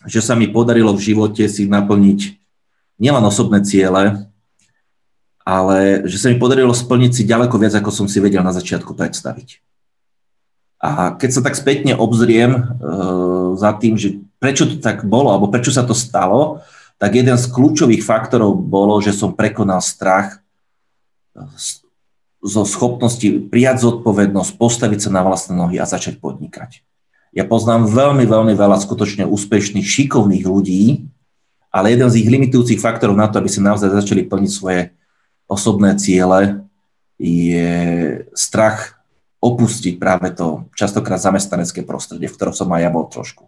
že 0.08 0.20
sa 0.24 0.34
mi 0.34 0.50
podarilo 0.50 0.94
v 0.96 1.04
živote 1.12 1.46
si 1.46 1.68
naplniť 1.68 2.20
nielen 2.98 3.22
osobné 3.22 3.62
ciele, 3.62 4.26
ale 5.42 6.06
že 6.06 6.18
sa 6.22 6.30
mi 6.30 6.38
podarilo 6.38 6.70
splniť 6.70 7.12
si 7.12 7.22
ďaleko 7.28 7.58
viac, 7.58 7.74
ako 7.74 7.90
som 7.90 8.06
si 8.06 8.22
vedel 8.22 8.46
na 8.46 8.54
začiatku 8.54 8.94
predstaviť. 8.94 9.62
A 10.82 11.14
keď 11.14 11.30
sa 11.30 11.42
tak 11.46 11.54
spätne 11.54 11.94
obzriem 11.94 12.58
e, 12.58 12.62
za 13.54 13.70
tým, 13.78 13.94
že 13.94 14.18
prečo 14.42 14.66
to 14.66 14.82
tak 14.82 15.06
bolo, 15.06 15.30
alebo 15.30 15.46
prečo 15.46 15.70
sa 15.70 15.86
to 15.86 15.94
stalo, 15.94 16.62
tak 16.98 17.14
jeden 17.14 17.38
z 17.38 17.46
kľúčových 17.50 18.02
faktorov 18.02 18.58
bolo, 18.58 18.98
že 18.98 19.14
som 19.14 19.34
prekonal 19.34 19.78
strach 19.82 20.42
zo 22.42 22.66
schopnosti 22.66 23.46
prijať 23.48 23.86
zodpovednosť, 23.86 24.58
postaviť 24.58 25.08
sa 25.08 25.10
na 25.14 25.22
vlastné 25.22 25.54
nohy 25.54 25.78
a 25.78 25.86
začať 25.86 26.18
podnikať. 26.18 26.82
Ja 27.32 27.46
poznám 27.46 27.88
veľmi, 27.88 28.26
veľmi 28.26 28.52
veľa 28.58 28.82
skutočne 28.82 29.24
úspešných, 29.24 29.86
šikovných 29.86 30.44
ľudí, 30.44 31.06
ale 31.72 31.96
jeden 31.96 32.10
z 32.12 32.20
ich 32.20 32.28
limitujúcich 32.28 32.82
faktorov 32.82 33.16
na 33.16 33.30
to, 33.30 33.40
aby 33.40 33.48
si 33.48 33.62
naozaj 33.62 33.88
začali 33.94 34.28
plniť 34.28 34.50
svoje 34.52 34.92
osobné 35.48 35.96
ciele, 35.96 36.66
je 37.16 37.70
strach 38.34 39.00
opustiť 39.38 39.96
práve 39.96 40.34
to 40.34 40.66
častokrát 40.74 41.22
zamestnanecké 41.22 41.86
prostredie, 41.86 42.26
v 42.26 42.36
ktorom 42.36 42.52
som 42.52 42.68
aj 42.74 42.82
ja 42.82 42.90
bol 42.90 43.06
trošku. 43.06 43.46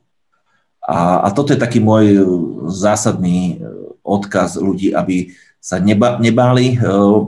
A, 0.84 1.26
a 1.26 1.28
toto 1.34 1.52
je 1.52 1.60
taký 1.60 1.82
môj 1.82 2.24
zásadný 2.70 3.60
odkaz 4.04 4.60
ľudí, 4.60 4.92
aby 4.92 5.32
sa 5.64 5.80
neba, 5.80 6.20
nebáli 6.20 6.76
eh, 6.76 6.80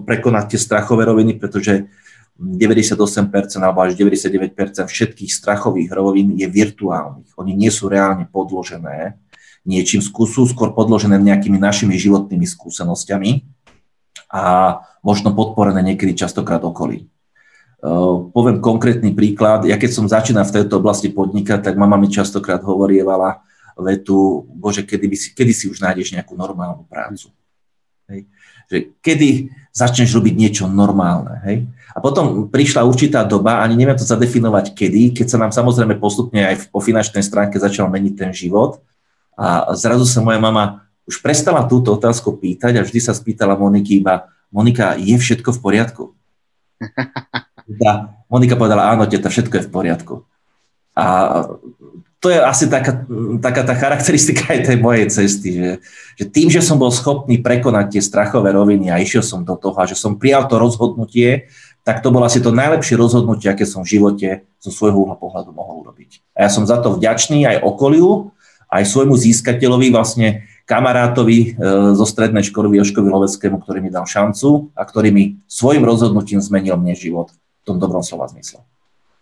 prekonať 0.05 0.45
tie 0.53 0.61
strachové 0.61 1.09
roviny, 1.09 1.41
pretože 1.41 1.89
98% 2.37 2.93
alebo 3.65 3.81
až 3.81 3.97
99% 3.97 4.53
všetkých 4.85 5.33
strachových 5.33 5.89
rovín 5.89 6.37
je 6.37 6.45
virtuálnych. 6.45 7.33
Oni 7.41 7.57
nie 7.57 7.73
sú 7.73 7.89
reálne 7.89 8.29
podložené 8.29 9.17
niečím, 9.67 9.99
sú 10.01 10.47
skôr 10.47 10.71
podložené 10.77 11.19
nejakými 11.19 11.59
našimi 11.59 11.99
životnými 11.99 12.47
skúsenosťami 12.47 13.43
a 14.31 14.43
možno 15.03 15.35
podporené 15.35 15.83
niekedy 15.83 16.15
častokrát 16.15 16.63
okolí. 16.63 17.11
Uh, 17.83 18.33
poviem 18.33 18.63
konkrétny 18.63 19.13
príklad. 19.13 19.69
Ja 19.69 19.77
keď 19.77 19.91
som 19.93 20.09
začínal 20.09 20.49
v 20.49 20.55
tejto 20.63 20.81
oblasti 20.81 21.13
podnikať, 21.13 21.61
tak 21.61 21.75
mama 21.77 22.01
mi 22.01 22.09
častokrát 22.09 22.63
hovorievala 22.65 23.45
vetu, 23.77 24.49
bože, 24.57 24.87
kedy, 24.87 25.07
by 25.09 25.17
si, 25.19 25.29
kedy 25.37 25.53
si 25.53 25.65
už 25.69 25.85
nájdeš 25.85 26.17
nejakú 26.17 26.33
normálnu 26.33 26.89
prácu. 26.89 27.29
Hej. 28.07 28.21
Že 28.67 28.79
kedy 29.03 29.29
začneš 29.75 30.15
robiť 30.17 30.35
niečo 30.35 30.65
normálne. 30.67 31.43
Hej. 31.47 31.67
A 31.93 31.99
potom 31.99 32.53
prišla 32.53 32.85
určitá 32.85 33.25
doba, 33.25 33.65
ani 33.65 33.77
neviem 33.77 33.97
to 33.97 34.05
zadefinovať 34.05 34.77
kedy, 34.77 35.17
keď 35.17 35.27
sa 35.33 35.39
nám 35.41 35.53
samozrejme 35.53 35.97
postupne 35.97 36.45
aj 36.45 36.69
po 36.69 36.81
finančnej 36.81 37.25
stránke 37.25 37.57
začal 37.57 37.89
meniť 37.89 38.15
ten 38.15 38.31
život. 38.37 38.85
A 39.37 39.73
zrazu 39.77 40.05
sa 40.09 40.25
moja 40.25 40.41
mama 40.41 40.87
už 41.07 41.23
prestala 41.23 41.63
túto 41.65 41.95
otázku 41.95 42.35
pýtať 42.35 42.77
a 42.77 42.85
vždy 42.85 42.99
sa 42.99 43.15
spýtala 43.15 43.55
Moniky 43.55 44.03
iba, 44.03 44.27
Monika, 44.51 44.99
je 44.99 45.15
všetko 45.15 45.55
v 45.55 45.61
poriadku? 45.63 46.05
Da. 47.67 48.15
Monika 48.31 48.55
povedala, 48.55 48.95
áno, 48.95 49.11
teta, 49.11 49.27
všetko 49.27 49.59
je 49.59 49.67
v 49.67 49.73
poriadku. 49.75 50.15
A 50.95 51.05
to 52.27 52.35
je 52.35 52.43
asi 52.43 52.67
taká, 52.67 53.07
taká 53.39 53.63
tá 53.63 53.79
charakteristika 53.79 54.51
aj 54.51 54.67
tej 54.67 54.83
mojej 54.83 55.07
cesty, 55.07 55.49
že, 55.55 55.71
že 56.19 56.25
tým, 56.27 56.51
že 56.51 56.59
som 56.59 56.75
bol 56.75 56.91
schopný 56.91 57.39
prekonať 57.39 57.95
tie 57.95 58.03
strachové 58.03 58.51
roviny 58.51 58.91
a 58.91 58.99
išiel 58.99 59.23
som 59.23 59.47
do 59.47 59.55
toho 59.55 59.79
a 59.79 59.87
že 59.87 59.95
som 59.95 60.19
prijal 60.19 60.51
to 60.51 60.59
rozhodnutie, 60.59 61.47
tak 61.87 62.03
to 62.03 62.11
bolo 62.11 62.27
asi 62.27 62.43
to 62.43 62.51
najlepšie 62.51 62.99
rozhodnutie, 62.99 63.47
aké 63.47 63.63
som 63.63 63.87
v 63.87 63.95
živote 63.95 64.43
zo 64.59 64.75
svojho 64.75 65.07
uhla 65.07 65.15
pohľadu 65.15 65.55
mohol 65.55 65.87
urobiť. 65.87 66.35
A 66.35 66.43
ja 66.43 66.51
som 66.51 66.67
za 66.67 66.83
to 66.83 66.99
vďačný 66.99 67.47
aj 67.47 67.63
okoliu, 67.63 68.35
aj 68.67 68.83
svojmu 68.91 69.15
získateľovi, 69.15 69.95
vlastne 69.95 70.51
kamarátovi 70.67 71.39
e, 71.39 71.49
zo 71.95 72.03
strednej 72.03 72.43
školy 72.43 72.83
Joškovi 72.83 73.07
Loveckému, 73.07 73.63
ktorý 73.63 73.87
mi 73.87 73.95
dal 73.95 74.03
šancu 74.03 74.75
a 74.75 74.83
ktorý 74.83 75.15
mi 75.15 75.39
svojim 75.47 75.87
rozhodnutím 75.87 76.43
zmenil 76.43 76.75
mne 76.75 76.99
život 76.99 77.31
v 77.31 77.63
tom 77.63 77.79
dobrom 77.79 78.03
slova 78.03 78.27
zmysle. 78.27 78.67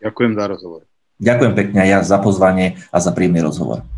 Ďakujem 0.01 0.33
za 0.33 0.45
rozhovor. 0.49 0.89
Ďakujem 1.25 1.53
pekne 1.57 1.79
aj 1.81 1.89
ja 1.89 1.99
za 2.05 2.19
pozvanie 2.21 2.77
a 2.93 3.01
za 3.01 3.17
príjemný 3.17 3.41
rozhovor. 3.41 3.94